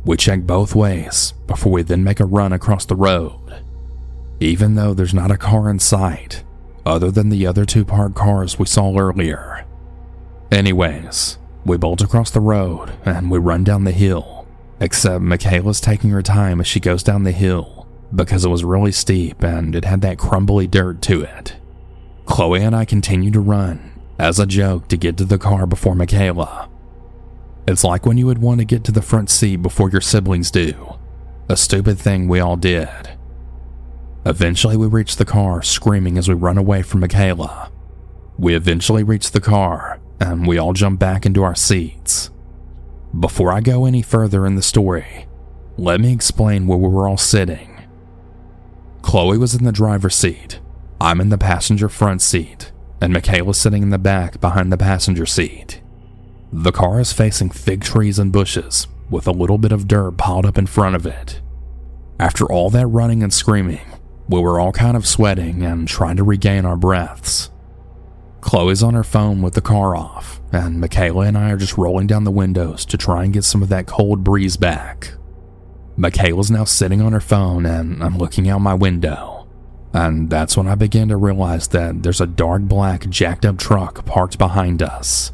We 0.03 0.17
check 0.17 0.41
both 0.41 0.73
ways 0.73 1.34
before 1.45 1.71
we 1.71 1.84
then 1.84 2.03
make 2.03 2.19
a 2.19 2.25
run 2.25 2.51
across 2.51 2.86
the 2.86 2.95
road. 2.95 3.63
Even 4.39 4.73
though 4.73 4.95
there's 4.95 5.13
not 5.13 5.29
a 5.29 5.38
car 5.38 5.69
in 5.69 5.77
sight, 5.77 6.43
other 6.84 7.12
than 7.12 7.29
the 7.29 7.45
other 7.45 7.63
two 7.63 7.86
parked 7.86 8.15
cars 8.15 8.57
we 8.57 8.65
saw 8.65 8.97
earlier. 8.97 9.65
Anyways, 10.51 11.38
we 11.63 11.77
bolt 11.77 12.01
across 12.01 12.31
the 12.31 12.39
road 12.39 12.91
and 13.05 13.29
we 13.29 13.38
run 13.38 13.63
down 13.63 13.84
the 13.84 13.91
hill, 13.91 14.40
except 14.81 15.21
Michaela's 15.21 15.79
taking 15.79 16.09
her 16.09 16.23
time 16.23 16.59
as 16.59 16.67
she 16.67 16.79
goes 16.79 17.03
down 17.03 17.23
the 17.23 17.31
hill 17.31 17.87
because 18.13 18.43
it 18.43 18.49
was 18.49 18.65
really 18.65 18.91
steep 18.91 19.43
and 19.43 19.75
it 19.75 19.85
had 19.85 20.01
that 20.01 20.17
crumbly 20.17 20.67
dirt 20.67 21.01
to 21.03 21.21
it. 21.21 21.55
Chloe 22.25 22.63
and 22.63 22.75
I 22.75 22.83
continue 22.83 23.31
to 23.31 23.39
run 23.39 24.01
as 24.17 24.39
a 24.39 24.45
joke 24.45 24.87
to 24.89 24.97
get 24.97 25.17
to 25.17 25.23
the 25.23 25.37
car 25.37 25.67
before 25.67 25.95
Michaela. 25.95 26.67
It's 27.67 27.83
like 27.83 28.05
when 28.07 28.17
you 28.17 28.25
would 28.25 28.39
want 28.39 28.59
to 28.59 28.65
get 28.65 28.83
to 28.85 28.91
the 28.91 29.03
front 29.03 29.29
seat 29.29 29.57
before 29.57 29.91
your 29.91 30.01
siblings 30.01 30.49
do. 30.49 30.97
A 31.47 31.55
stupid 31.55 31.99
thing 31.99 32.27
we 32.27 32.39
all 32.39 32.57
did. 32.57 33.11
Eventually, 34.25 34.77
we 34.77 34.87
reach 34.87 35.15
the 35.15 35.25
car, 35.25 35.61
screaming 35.61 36.17
as 36.17 36.27
we 36.27 36.33
run 36.35 36.57
away 36.57 36.81
from 36.81 36.99
Michaela. 37.01 37.71
We 38.37 38.55
eventually 38.55 39.03
reach 39.03 39.31
the 39.31 39.41
car, 39.41 39.99
and 40.19 40.47
we 40.47 40.57
all 40.57 40.73
jump 40.73 40.99
back 40.99 41.25
into 41.25 41.43
our 41.43 41.55
seats. 41.55 42.29
Before 43.19 43.52
I 43.52 43.60
go 43.60 43.86
any 43.86 44.02
further 44.02 44.45
in 44.45 44.56
the 44.56 44.62
story, 44.62 45.28
let 45.78 46.00
me 46.00 46.13
explain 46.13 46.65
where 46.65 46.78
we 46.78 46.88
were 46.88 47.08
all 47.08 47.17
sitting. 47.17 47.82
Chloe 49.02 49.38
was 49.38 49.54
in 49.54 49.65
the 49.65 49.71
driver's 49.71 50.15
seat, 50.15 50.60
I'm 51.02 51.19
in 51.19 51.30
the 51.30 51.38
passenger 51.38 51.89
front 51.89 52.21
seat, 52.21 52.71
and 53.02 53.12
Michaela's 53.12 53.58
sitting 53.58 53.84
in 53.84 53.89
the 53.89 53.97
back 53.97 54.39
behind 54.39 54.71
the 54.71 54.78
passenger 54.78 55.26
seat. 55.26 55.82
The 56.54 56.71
car 56.71 57.00
is 57.00 57.12
facing 57.12 57.50
fig 57.50 57.82
trees 57.82 58.19
and 58.19 58.32
bushes, 58.32 58.88
with 59.10 59.28
a 59.28 59.32
little 59.32 59.58
bit 59.58 59.71
of 59.71 59.88
dirt 59.88 60.17
piled 60.17 60.45
up 60.45 60.58
in 60.58 60.67
front 60.67 60.95
of 60.95 61.06
it. 61.06 61.41
After 62.19 62.45
all 62.45 62.69
that 62.69 62.88
running 62.88 63.24
and 63.24 63.34
screaming, 63.34 63.82
we 64.30 64.39
were 64.39 64.60
all 64.60 64.71
kind 64.71 64.95
of 64.95 65.08
sweating 65.08 65.63
and 65.63 65.88
trying 65.88 66.17
to 66.17 66.24
regain 66.24 66.65
our 66.65 66.78
breaths. 66.78 67.50
Chloe's 68.41 68.84
on 68.84 68.95
her 68.95 69.04
phone 69.04 69.41
with 69.41 69.54
the 69.54 69.62
car 69.62 69.95
off, 69.95 70.41
and 70.51 70.80
Michaela 70.80 71.25
and 71.25 71.38
I 71.38 71.51
are 71.51 71.58
just 71.58 71.77
rolling 71.77 72.08
down 72.08 72.23
the 72.23 72.32
windows 72.32 72.86
to 72.88 72.97
try 72.97 73.23
and 73.23 73.34
get 73.34 73.43
some 73.43 73.63
of 73.63 73.69
that 73.69 73.88
cold 73.88 74.23
breeze 74.23 74.58
back. 74.58 75.13
Michaela's 75.95 76.51
now 76.51 76.63
sitting 76.63 77.01
on 77.01 77.13
her 77.13 77.19
phone, 77.21 77.65
and 77.65 78.04
I'm 78.04 78.17
looking 78.17 78.49
out 78.49 78.60
my 78.60 78.73
window. 78.73 79.47
And 79.93 80.30
that's 80.30 80.56
when 80.56 80.67
I 80.67 80.75
begin 80.75 81.10
to 81.10 81.17
realize 81.17 81.67
that 81.69 82.01
there's 82.01 82.21
a 82.21 82.27
dark 82.27 82.63
black 82.63 83.10
jacked 83.10 83.45
up 83.45 83.58
truck 83.58 84.06
parked 84.06 84.38
behind 84.38 84.82
us. 84.82 85.32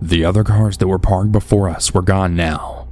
The 0.00 0.24
other 0.24 0.44
cars 0.44 0.78
that 0.78 0.88
were 0.88 0.98
parked 0.98 1.32
before 1.32 1.68
us 1.68 1.92
were 1.92 2.02
gone 2.02 2.34
now, 2.34 2.88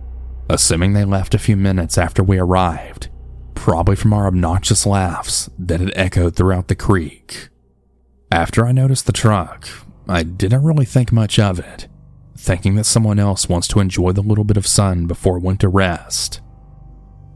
assuming 0.51 0.93
they 0.93 1.05
left 1.05 1.35
a 1.35 1.39
few 1.39 1.57
minutes 1.57 1.97
after 1.97 2.23
we 2.23 2.39
arrived, 2.39 3.09
probably 3.55 3.97
from 3.97 4.13
our 4.13 4.27
obnoxious 4.27 4.85
laughs 4.85 5.49
that 5.59 5.81
had 5.81 5.93
echoed 5.95 6.37
throughout 6.37 6.69
the 6.69 6.75
creek. 6.75 7.49
After 8.31 8.67
I 8.67 8.73
noticed 8.73 9.07
the 9.07 9.12
truck, 9.12 9.69
I 10.07 10.23
didn't 10.23 10.62
really 10.62 10.85
think 10.85 11.12
much 11.12 11.38
of 11.38 11.59
it, 11.59 11.88
thinking 12.37 12.75
that 12.75 12.85
someone 12.85 13.19
else 13.19 13.49
wants 13.49 13.69
to 13.69 13.81
enjoy 13.81 14.12
the 14.12 14.23
little 14.23 14.45
bit 14.45 14.59
of 14.59 14.67
sun 14.67 15.07
before 15.07 15.38
it 15.38 15.43
went 15.43 15.61
to 15.61 15.69
rest. 15.69 16.41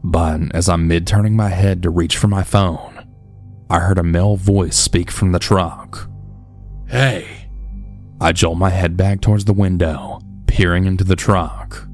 But 0.03 0.53
as 0.53 0.69
I'm 0.69 0.87
mid 0.87 1.07
turning 1.07 1.35
my 1.35 1.49
head 1.49 1.81
to 1.83 1.89
reach 1.89 2.15
for 2.17 2.27
my 2.27 2.43
phone, 2.43 3.07
I 3.69 3.79
heard 3.79 3.97
a 3.97 4.03
male 4.03 4.35
voice 4.35 4.77
speak 4.77 5.09
from 5.09 5.31
the 5.31 5.39
truck. 5.39 6.09
Hey! 6.87 7.47
I 8.21 8.31
jolt 8.31 8.57
my 8.57 8.69
head 8.69 8.95
back 8.95 9.21
towards 9.21 9.45
the 9.45 9.53
window, 9.53 10.19
peering 10.45 10.85
into 10.85 11.03
the 11.03 11.15
truck. 11.15 11.87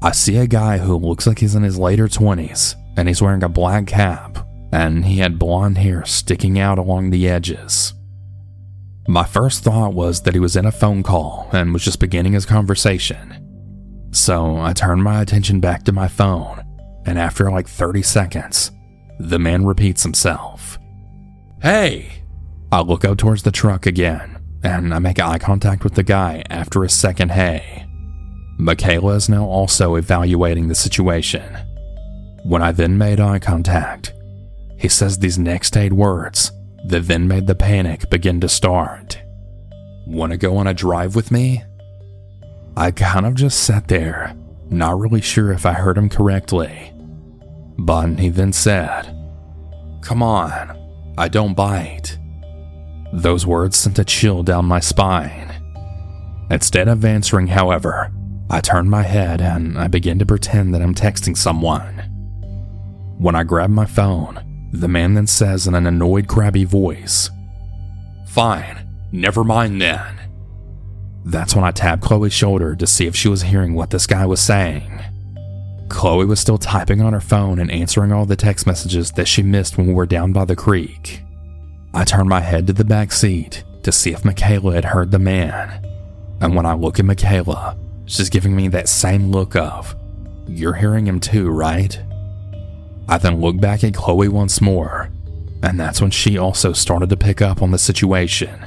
I 0.00 0.12
see 0.12 0.38
a 0.38 0.46
guy 0.46 0.78
who 0.78 0.96
looks 0.96 1.26
like 1.26 1.40
he's 1.40 1.54
in 1.54 1.62
his 1.62 1.78
later 1.78 2.08
20s, 2.08 2.74
and 2.96 3.06
he's 3.06 3.20
wearing 3.20 3.42
a 3.42 3.48
black 3.48 3.88
cap, 3.88 4.46
and 4.72 5.04
he 5.04 5.18
had 5.18 5.38
blonde 5.38 5.76
hair 5.76 6.04
sticking 6.06 6.58
out 6.58 6.78
along 6.78 7.10
the 7.10 7.28
edges. 7.28 7.92
My 9.08 9.24
first 9.24 9.64
thought 9.64 9.94
was 9.94 10.20
that 10.22 10.34
he 10.34 10.40
was 10.40 10.54
in 10.54 10.66
a 10.66 10.70
phone 10.70 11.02
call 11.02 11.48
and 11.52 11.72
was 11.72 11.82
just 11.82 11.98
beginning 11.98 12.34
his 12.34 12.44
conversation. 12.44 14.10
So 14.12 14.60
I 14.60 14.74
turned 14.74 15.02
my 15.02 15.22
attention 15.22 15.60
back 15.60 15.84
to 15.84 15.92
my 15.92 16.08
phone 16.08 16.62
and 17.06 17.18
after 17.18 17.50
like 17.50 17.66
30 17.66 18.02
seconds, 18.02 18.70
the 19.18 19.38
man 19.38 19.64
repeats 19.64 20.02
himself. 20.02 20.78
Hey! 21.62 22.22
I 22.70 22.82
look 22.82 23.02
up 23.06 23.16
towards 23.16 23.44
the 23.44 23.50
truck 23.50 23.86
again, 23.86 24.38
and 24.62 24.92
I 24.92 24.98
make 24.98 25.18
eye 25.18 25.38
contact 25.38 25.84
with 25.84 25.94
the 25.94 26.02
guy 26.02 26.44
after 26.50 26.84
a 26.84 26.90
second 26.90 27.30
hey. 27.30 27.86
Michaela 28.58 29.14
is 29.14 29.30
now 29.30 29.46
also 29.46 29.94
evaluating 29.94 30.68
the 30.68 30.74
situation. 30.74 31.56
When 32.44 32.60
I 32.60 32.72
then 32.72 32.98
made 32.98 33.20
eye 33.20 33.38
contact, 33.38 34.12
he 34.78 34.88
says 34.88 35.18
these 35.18 35.38
next 35.38 35.78
eight 35.78 35.94
words 35.94 36.52
that 36.86 37.06
then 37.06 37.28
made 37.28 37.46
the 37.46 37.54
panic 37.54 38.08
begin 38.10 38.40
to 38.40 38.48
start. 38.48 39.20
Want 40.06 40.32
to 40.32 40.38
go 40.38 40.56
on 40.56 40.66
a 40.66 40.74
drive 40.74 41.14
with 41.14 41.30
me? 41.30 41.62
I 42.76 42.90
kind 42.92 43.26
of 43.26 43.34
just 43.34 43.64
sat 43.64 43.88
there, 43.88 44.34
not 44.70 44.98
really 44.98 45.20
sure 45.20 45.52
if 45.52 45.66
I 45.66 45.72
heard 45.72 45.98
him 45.98 46.08
correctly. 46.08 46.92
But 47.78 48.18
he 48.18 48.28
then 48.28 48.52
said, 48.52 49.14
Come 50.02 50.22
on, 50.22 51.14
I 51.18 51.28
don't 51.28 51.54
bite. 51.54 52.18
Those 53.12 53.46
words 53.46 53.76
sent 53.76 53.98
a 53.98 54.04
chill 54.04 54.42
down 54.42 54.64
my 54.64 54.80
spine. 54.80 55.54
Instead 56.50 56.88
of 56.88 57.04
answering, 57.04 57.48
however, 57.48 58.12
I 58.50 58.60
turned 58.60 58.90
my 58.90 59.02
head 59.02 59.42
and 59.42 59.78
I 59.78 59.88
began 59.88 60.18
to 60.20 60.26
pretend 60.26 60.74
that 60.74 60.80
I'm 60.80 60.94
texting 60.94 61.36
someone. 61.36 61.98
When 63.18 63.34
I 63.34 63.42
grab 63.42 63.70
my 63.70 63.84
phone, 63.84 64.47
the 64.72 64.88
man 64.88 65.14
then 65.14 65.26
says 65.26 65.66
in 65.66 65.74
an 65.74 65.86
annoyed, 65.86 66.28
crabby 66.28 66.64
voice, 66.64 67.30
Fine, 68.26 68.86
never 69.12 69.42
mind 69.42 69.80
then. 69.80 70.18
That's 71.24 71.54
when 71.54 71.64
I 71.64 71.70
tapped 71.70 72.02
Chloe's 72.02 72.32
shoulder 72.32 72.74
to 72.76 72.86
see 72.86 73.06
if 73.06 73.16
she 73.16 73.28
was 73.28 73.42
hearing 73.42 73.74
what 73.74 73.90
this 73.90 74.06
guy 74.06 74.26
was 74.26 74.40
saying. 74.40 75.02
Chloe 75.88 76.26
was 76.26 76.40
still 76.40 76.58
typing 76.58 77.00
on 77.00 77.12
her 77.12 77.20
phone 77.20 77.58
and 77.58 77.70
answering 77.70 78.12
all 78.12 78.26
the 78.26 78.36
text 78.36 78.66
messages 78.66 79.12
that 79.12 79.28
she 79.28 79.42
missed 79.42 79.76
when 79.78 79.86
we 79.86 79.94
were 79.94 80.06
down 80.06 80.32
by 80.32 80.44
the 80.44 80.56
creek. 80.56 81.22
I 81.94 82.04
turned 82.04 82.28
my 82.28 82.40
head 82.40 82.66
to 82.66 82.72
the 82.72 82.84
back 82.84 83.12
seat 83.12 83.64
to 83.82 83.92
see 83.92 84.12
if 84.12 84.24
Michaela 84.24 84.74
had 84.74 84.84
heard 84.84 85.10
the 85.10 85.18
man. 85.18 85.84
And 86.40 86.54
when 86.54 86.66
I 86.66 86.74
look 86.74 86.98
at 86.98 87.04
Michaela, 87.04 87.76
she's 88.04 88.30
giving 88.30 88.54
me 88.54 88.68
that 88.68 88.88
same 88.88 89.30
look 89.30 89.56
of, 89.56 89.96
You're 90.46 90.74
hearing 90.74 91.06
him 91.06 91.20
too, 91.20 91.48
right? 91.48 92.00
I 93.08 93.18
then 93.18 93.40
look 93.40 93.60
back 93.60 93.84
at 93.84 93.94
Chloe 93.94 94.28
once 94.28 94.60
more, 94.60 95.10
and 95.62 95.80
that's 95.80 96.00
when 96.00 96.10
she 96.10 96.36
also 96.38 96.72
started 96.72 97.08
to 97.10 97.16
pick 97.16 97.40
up 97.40 97.62
on 97.62 97.70
the 97.70 97.78
situation. 97.78 98.64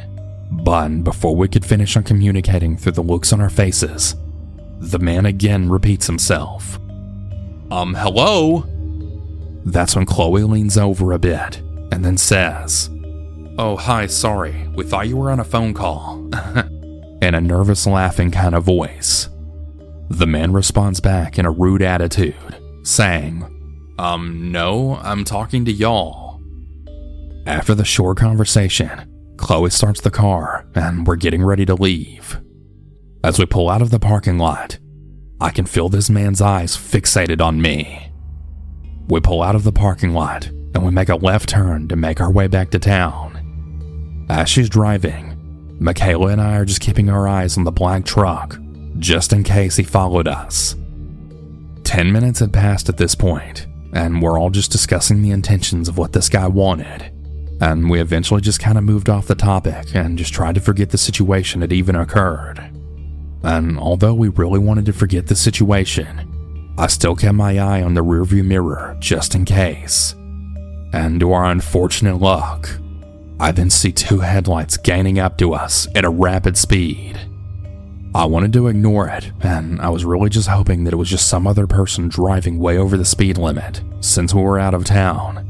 But 0.51 1.03
before 1.03 1.35
we 1.35 1.47
could 1.47 1.65
finish 1.65 1.95
on 1.95 2.03
communicating 2.03 2.75
through 2.75 2.93
the 2.93 3.03
looks 3.03 3.31
on 3.31 3.39
our 3.39 3.49
faces, 3.49 4.15
the 4.79 4.99
man 4.99 5.25
again 5.25 5.69
repeats 5.69 6.07
himself. 6.07 6.77
Um, 7.71 7.93
hello? 7.93 8.65
That's 9.63 9.95
when 9.95 10.05
Chloe 10.05 10.43
leans 10.43 10.77
over 10.77 11.13
a 11.13 11.19
bit 11.19 11.57
and 11.91 12.03
then 12.03 12.17
says, 12.17 12.89
Oh, 13.57 13.77
hi, 13.77 14.07
sorry. 14.07 14.67
We 14.75 14.83
thought 14.83 15.07
you 15.07 15.17
were 15.17 15.29
on 15.29 15.39
a 15.39 15.45
phone 15.45 15.73
call. 15.73 16.17
in 17.21 17.35
a 17.35 17.41
nervous, 17.41 17.85
laughing 17.85 18.31
kind 18.31 18.55
of 18.55 18.63
voice. 18.63 19.29
The 20.09 20.25
man 20.25 20.51
responds 20.51 20.99
back 20.99 21.37
in 21.37 21.45
a 21.45 21.51
rude 21.51 21.81
attitude, 21.81 22.35
saying, 22.83 23.50
Um, 24.01 24.51
no, 24.51 24.95
I'm 25.03 25.23
talking 25.23 25.63
to 25.65 25.71
y'all. 25.71 26.41
After 27.45 27.75
the 27.75 27.85
short 27.85 28.17
conversation, 28.17 29.35
Chloe 29.37 29.69
starts 29.69 30.01
the 30.01 30.09
car 30.09 30.65
and 30.73 31.05
we're 31.05 31.17
getting 31.17 31.43
ready 31.43 31.67
to 31.67 31.75
leave. 31.75 32.41
As 33.23 33.37
we 33.37 33.45
pull 33.45 33.69
out 33.69 33.83
of 33.83 33.91
the 33.91 33.99
parking 33.99 34.39
lot, 34.39 34.79
I 35.39 35.51
can 35.51 35.67
feel 35.67 35.87
this 35.87 36.09
man's 36.09 36.41
eyes 36.41 36.75
fixated 36.75 37.41
on 37.41 37.61
me. 37.61 38.11
We 39.07 39.19
pull 39.19 39.43
out 39.43 39.53
of 39.53 39.63
the 39.63 39.71
parking 39.71 40.15
lot 40.15 40.47
and 40.47 40.83
we 40.83 40.89
make 40.89 41.09
a 41.09 41.15
left 41.15 41.47
turn 41.47 41.87
to 41.89 41.95
make 41.95 42.19
our 42.19 42.31
way 42.31 42.47
back 42.47 42.71
to 42.71 42.79
town. 42.79 44.25
As 44.31 44.49
she's 44.49 44.67
driving, 44.67 45.77
Michaela 45.79 46.29
and 46.29 46.41
I 46.41 46.55
are 46.55 46.65
just 46.65 46.81
keeping 46.81 47.11
our 47.11 47.27
eyes 47.27 47.55
on 47.55 47.65
the 47.65 47.71
black 47.71 48.05
truck, 48.05 48.57
just 48.97 49.31
in 49.31 49.43
case 49.43 49.75
he 49.75 49.83
followed 49.83 50.27
us. 50.27 50.75
Ten 51.83 52.11
minutes 52.11 52.39
had 52.39 52.51
passed 52.51 52.89
at 52.89 52.97
this 52.97 53.13
point, 53.13 53.67
and 53.93 54.21
we're 54.21 54.39
all 54.39 54.49
just 54.49 54.71
discussing 54.71 55.21
the 55.21 55.31
intentions 55.31 55.87
of 55.87 55.97
what 55.97 56.13
this 56.13 56.29
guy 56.29 56.47
wanted. 56.47 57.11
And 57.61 57.89
we 57.89 57.99
eventually 57.99 58.41
just 58.41 58.59
kind 58.59 58.77
of 58.77 58.83
moved 58.83 59.09
off 59.09 59.27
the 59.27 59.35
topic 59.35 59.95
and 59.95 60.17
just 60.17 60.33
tried 60.33 60.55
to 60.55 60.61
forget 60.61 60.89
the 60.89 60.97
situation 60.97 61.61
had 61.61 61.71
even 61.71 61.95
occurred. 61.95 62.59
And 63.43 63.77
although 63.77 64.13
we 64.13 64.29
really 64.29 64.59
wanted 64.59 64.85
to 64.85 64.93
forget 64.93 65.27
the 65.27 65.35
situation, 65.35 66.73
I 66.77 66.87
still 66.87 67.15
kept 67.15 67.35
my 67.35 67.59
eye 67.59 67.83
on 67.83 67.93
the 67.93 68.03
rearview 68.03 68.43
mirror 68.43 68.97
just 68.99 69.35
in 69.35 69.45
case. 69.45 70.15
And 70.93 71.19
to 71.19 71.31
our 71.33 71.45
unfortunate 71.45 72.17
luck, 72.17 72.69
I 73.39 73.51
then 73.51 73.69
see 73.69 73.91
two 73.91 74.19
headlights 74.19 74.77
gaining 74.77 75.19
up 75.19 75.37
to 75.39 75.53
us 75.53 75.87
at 75.95 76.05
a 76.05 76.09
rapid 76.09 76.57
speed. 76.57 77.19
I 78.13 78.25
wanted 78.25 78.51
to 78.53 78.67
ignore 78.67 79.07
it, 79.07 79.31
and 79.41 79.79
I 79.79 79.87
was 79.87 80.03
really 80.03 80.29
just 80.29 80.49
hoping 80.49 80.83
that 80.83 80.93
it 80.93 80.97
was 80.97 81.09
just 81.09 81.29
some 81.29 81.47
other 81.47 81.65
person 81.65 82.09
driving 82.09 82.59
way 82.59 82.77
over 82.77 82.97
the 82.97 83.05
speed 83.05 83.37
limit, 83.37 83.81
since 84.01 84.33
we 84.33 84.41
were 84.41 84.59
out 84.59 84.73
of 84.73 84.83
town. 84.83 85.47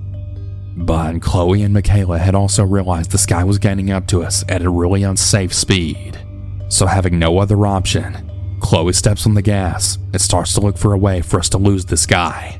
But 0.78 1.22
Chloe 1.24 1.64
and 1.64 1.74
Michaela 1.74 2.20
had 2.20 2.36
also 2.36 2.64
realized 2.64 3.10
this 3.10 3.26
guy 3.26 3.44
was 3.44 3.58
gaining 3.58 3.90
up 3.90 4.06
to 4.08 4.22
us 4.24 4.46
at 4.48 4.62
a 4.62 4.70
really 4.70 5.02
unsafe 5.02 5.56
speed. 5.56 6.20
So, 6.70 6.86
having 6.86 7.18
no 7.18 7.40
other 7.40 7.66
option, 7.66 8.32
Chloe 8.62 8.94
steps 8.94 9.26
on 9.26 9.34
the 9.34 9.42
gas 9.42 9.98
and 10.14 10.22
starts 10.22 10.54
to 10.54 10.62
look 10.62 10.78
for 10.78 10.94
a 10.94 11.00
way 11.00 11.22
for 11.22 11.40
us 11.40 11.50
to 11.50 11.58
lose 11.58 11.86
this 11.86 12.06
guy. 12.06 12.60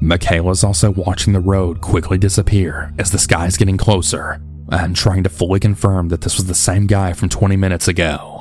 Michaela's 0.00 0.64
also 0.64 0.90
watching 0.90 1.32
the 1.32 1.38
road 1.38 1.80
quickly 1.80 2.18
disappear 2.18 2.92
as 2.98 3.12
the 3.12 3.18
sky 3.18 3.46
is 3.46 3.56
getting 3.56 3.76
closer 3.76 4.42
and 4.68 4.96
trying 4.96 5.22
to 5.22 5.28
fully 5.28 5.60
confirm 5.60 6.08
that 6.08 6.22
this 6.22 6.36
was 6.36 6.46
the 6.46 6.54
same 6.54 6.88
guy 6.88 7.12
from 7.12 7.28
20 7.28 7.56
minutes 7.56 7.86
ago. 7.86 8.31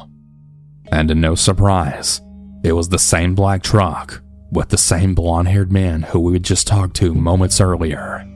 And 0.91 1.08
to 1.08 1.15
no 1.15 1.36
surprise, 1.36 2.21
it 2.63 2.73
was 2.73 2.89
the 2.89 2.99
same 2.99 3.34
black 3.34 3.63
truck 3.63 4.21
with 4.51 4.69
the 4.69 4.77
same 4.77 5.15
blonde 5.15 5.47
haired 5.47 5.71
man 5.71 6.04
who 6.04 6.19
we 6.19 6.34
had 6.34 6.43
just 6.43 6.67
talked 6.67 6.95
to 6.97 7.13
moments 7.13 7.62
earlier. 7.62 8.27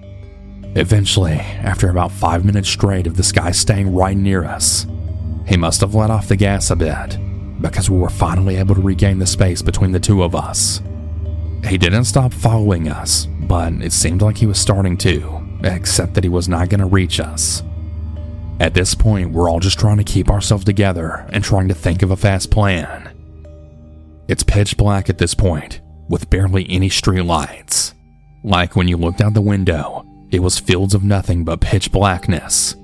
Eventually, 0.76 1.34
after 1.34 1.90
about 1.90 2.12
five 2.12 2.46
minutes 2.46 2.70
straight 2.70 3.08
of 3.08 3.18
this 3.18 3.32
guy 3.32 3.52
staying 3.52 3.94
right 3.94 4.16
near 4.16 4.46
us, 4.46 4.88
he 5.46 5.58
must 5.58 5.82
have 5.82 5.96
let 5.96 6.10
off 6.10 6.28
the 6.28 6.36
gas 6.36 6.72
a 6.72 6.76
bit 6.76 7.18
because 7.62 7.90
we 7.90 7.98
were 7.98 8.10
finally 8.10 8.56
able 8.56 8.76
to 8.76 8.82
regain 8.82 9.20
the 9.20 9.26
space 9.26 9.62
between 9.62 9.92
the 9.92 10.00
two 10.00 10.24
of 10.24 10.36
us. 10.36 10.82
He 11.66 11.78
didn't 11.78 12.06
stop 12.06 12.34
following 12.34 12.90
us, 12.90 13.26
but 13.26 13.74
it 13.74 13.92
seemed 13.92 14.22
like 14.22 14.38
he 14.38 14.46
was 14.46 14.60
starting 14.60 14.98
to, 14.98 15.42
except 15.64 16.14
that 16.14 16.24
he 16.24 16.30
was 16.30 16.48
not 16.48 16.70
going 16.70 16.80
to 16.80 16.86
reach 16.86 17.20
us. 17.20 17.64
At 18.60 18.74
this 18.74 18.96
point, 18.96 19.32
we're 19.32 19.50
all 19.50 19.60
just 19.60 19.80
trying 19.80 19.98
to 19.98 20.04
keep 20.04 20.30
ourselves 20.30 20.64
together 20.64 21.26
and 21.30 21.44
trying 21.44 21.68
to 21.68 21.74
think 21.74 22.02
of 22.02 22.12
a 22.12 22.16
fast 22.16 22.52
plan. 22.52 23.12
It's 24.28 24.44
pitch 24.44 24.78
black 24.78 25.10
at 25.10 25.18
this 25.18 25.36
point, 25.36 25.82
with 26.08 26.30
barely 26.30 26.66
any 26.70 26.90
street 26.90 27.24
lights. 27.24 27.94
Like 28.44 28.76
when 28.76 28.88
you 28.88 28.96
looked 28.98 29.22
out 29.22 29.34
the 29.34 29.42
window, 29.42 30.06
it 30.32 30.40
was 30.40 30.58
fields 30.58 30.94
of 30.94 31.04
nothing 31.04 31.44
but 31.44 31.62
pitch 31.62 31.92
blackness. 31.92 32.76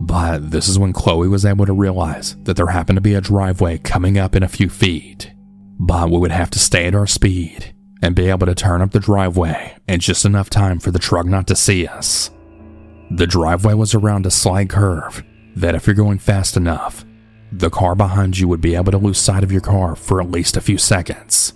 But 0.00 0.50
this 0.50 0.68
is 0.68 0.78
when 0.78 0.92
Chloe 0.92 1.28
was 1.28 1.44
able 1.44 1.66
to 1.66 1.72
realize 1.72 2.36
that 2.44 2.56
there 2.56 2.66
happened 2.66 2.96
to 2.96 3.02
be 3.02 3.14
a 3.14 3.20
driveway 3.20 3.78
coming 3.78 4.18
up 4.18 4.36
in 4.36 4.42
a 4.42 4.48
few 4.48 4.68
feet. 4.68 5.32
But 5.78 6.10
we 6.10 6.18
would 6.18 6.32
have 6.32 6.50
to 6.50 6.58
stay 6.58 6.86
at 6.86 6.94
our 6.94 7.06
speed 7.06 7.74
and 8.02 8.14
be 8.14 8.28
able 8.28 8.46
to 8.46 8.54
turn 8.54 8.80
up 8.80 8.92
the 8.92 9.00
driveway 9.00 9.76
in 9.88 10.00
just 10.00 10.24
enough 10.24 10.50
time 10.50 10.78
for 10.78 10.90
the 10.90 10.98
truck 10.98 11.26
not 11.26 11.46
to 11.48 11.56
see 11.56 11.86
us. 11.86 12.30
The 13.14 13.26
driveway 13.26 13.74
was 13.74 13.94
around 13.94 14.24
a 14.24 14.30
slight 14.30 14.70
curve 14.70 15.22
that, 15.54 15.74
if 15.74 15.86
you're 15.86 15.94
going 15.94 16.18
fast 16.18 16.56
enough, 16.56 17.04
the 17.52 17.68
car 17.68 17.94
behind 17.94 18.38
you 18.38 18.48
would 18.48 18.62
be 18.62 18.74
able 18.74 18.90
to 18.90 18.96
lose 18.96 19.18
sight 19.18 19.44
of 19.44 19.52
your 19.52 19.60
car 19.60 19.94
for 19.94 20.18
at 20.18 20.30
least 20.30 20.56
a 20.56 20.62
few 20.62 20.78
seconds. 20.78 21.52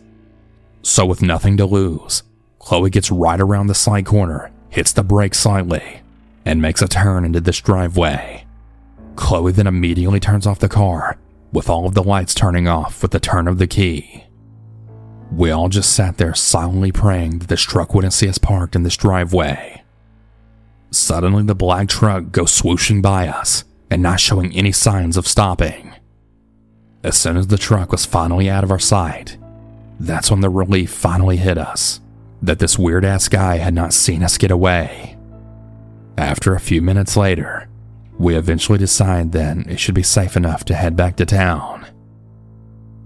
So, 0.83 1.07
with 1.07 1.23
nothing 1.23 1.57
to 1.57 1.65
lose, 1.65 2.25
Chloe 2.59 2.91
gets 2.91 3.11
right 3.11 3.41
around 3.41 3.69
the 3.69 3.75
side 3.75 4.05
corner, 4.05 4.53
hits 4.69 4.93
the 4.93 5.03
brake 5.03 5.35
slightly, 5.35 6.03
and 6.45 6.61
makes 6.61 6.83
a 6.83 6.89
turn 6.89 7.25
into 7.25 7.41
this 7.41 7.63
driveway. 7.63 8.45
Chloe 9.15 9.53
then 9.53 9.67
immediately 9.67 10.21
turns 10.21 10.47
off 10.47 10.59
the 10.59 10.69
car, 10.69 11.17
with 11.53 11.71
all 11.71 11.87
of 11.87 11.95
the 11.95 12.03
lights 12.03 12.35
turning 12.35 12.69
off 12.69 13.01
with 13.01 13.13
the 13.13 13.19
turn 13.19 13.49
of 13.49 13.57
the 13.57 13.67
key. 13.67 14.25
We 15.33 15.51
all 15.53 15.71
just 15.71 15.95
sat 15.95 16.19
there 16.19 16.35
silently 16.35 16.93
praying 16.93 17.39
that 17.39 17.49
this 17.49 17.63
truck 17.63 17.95
wouldn't 17.95 18.13
see 18.13 18.29
us 18.29 18.37
parked 18.37 18.77
in 18.77 18.83
this 18.83 18.97
driveway. 18.99 19.83
Suddenly, 20.91 21.45
the 21.45 21.55
black 21.55 21.89
truck 21.89 22.33
goes 22.33 22.59
swooshing 22.59 23.03
by 23.03 23.29
us 23.29 23.65
and 23.91 24.03
not 24.03 24.21
showing 24.21 24.55
any 24.55 24.73
signs 24.73 25.17
of 25.17 25.29
stopping. 25.29 25.95
As 27.03 27.17
soon 27.17 27.37
as 27.37 27.47
the 27.49 27.59
truck 27.59 27.93
was 27.93 28.05
finally 28.05 28.51
out 28.51 28.65
of 28.65 28.71
our 28.71 28.79
sight, 28.79 29.37
that's 30.01 30.31
when 30.31 30.41
the 30.41 30.51
relief 30.51 30.91
finally 30.91 31.37
hit 31.37 31.59
us 31.59 32.01
that 32.43 32.59
this 32.59 32.79
weird 32.79 33.05
ass 33.05 33.29
guy 33.29 33.57
had 33.57 33.75
not 33.75 33.95
seen 33.95 34.23
us 34.23 34.39
get 34.39 34.51
away. 34.51 35.17
After 36.19 36.55
a 36.55 36.61
few 36.61 36.83
minutes 36.83 37.17
later, 37.17 37.69
we 38.19 38.37
eventually 38.37 38.79
decide 38.79 39.33
that 39.33 39.59
it 39.67 39.79
should 39.79 39.95
be 39.95 40.03
safe 40.03 40.37
enough 40.37 40.65
to 40.67 40.75
head 40.75 40.97
back 40.97 41.17
to 41.17 41.27
town. 41.27 41.87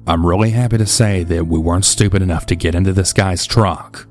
I'm 0.07 0.27
really 0.27 0.51
happy 0.51 0.79
to 0.79 0.87
say 0.87 1.25
that 1.25 1.47
we 1.47 1.59
weren't 1.59 1.85
stupid 1.85 2.23
enough 2.23 2.47
to 2.47 2.57
get 2.57 2.75
into 2.75 2.93
this 2.93 3.13
guy's 3.13 3.47
truck 3.47 4.07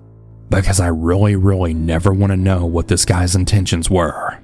because 0.50 0.80
I 0.80 0.88
really, 0.88 1.36
really 1.36 1.74
never 1.74 2.14
want 2.14 2.32
to 2.32 2.38
know 2.38 2.66
what 2.66 2.88
this 2.88 3.06
guy's 3.06 3.36
intentions 3.36 3.90
were. 3.90 4.40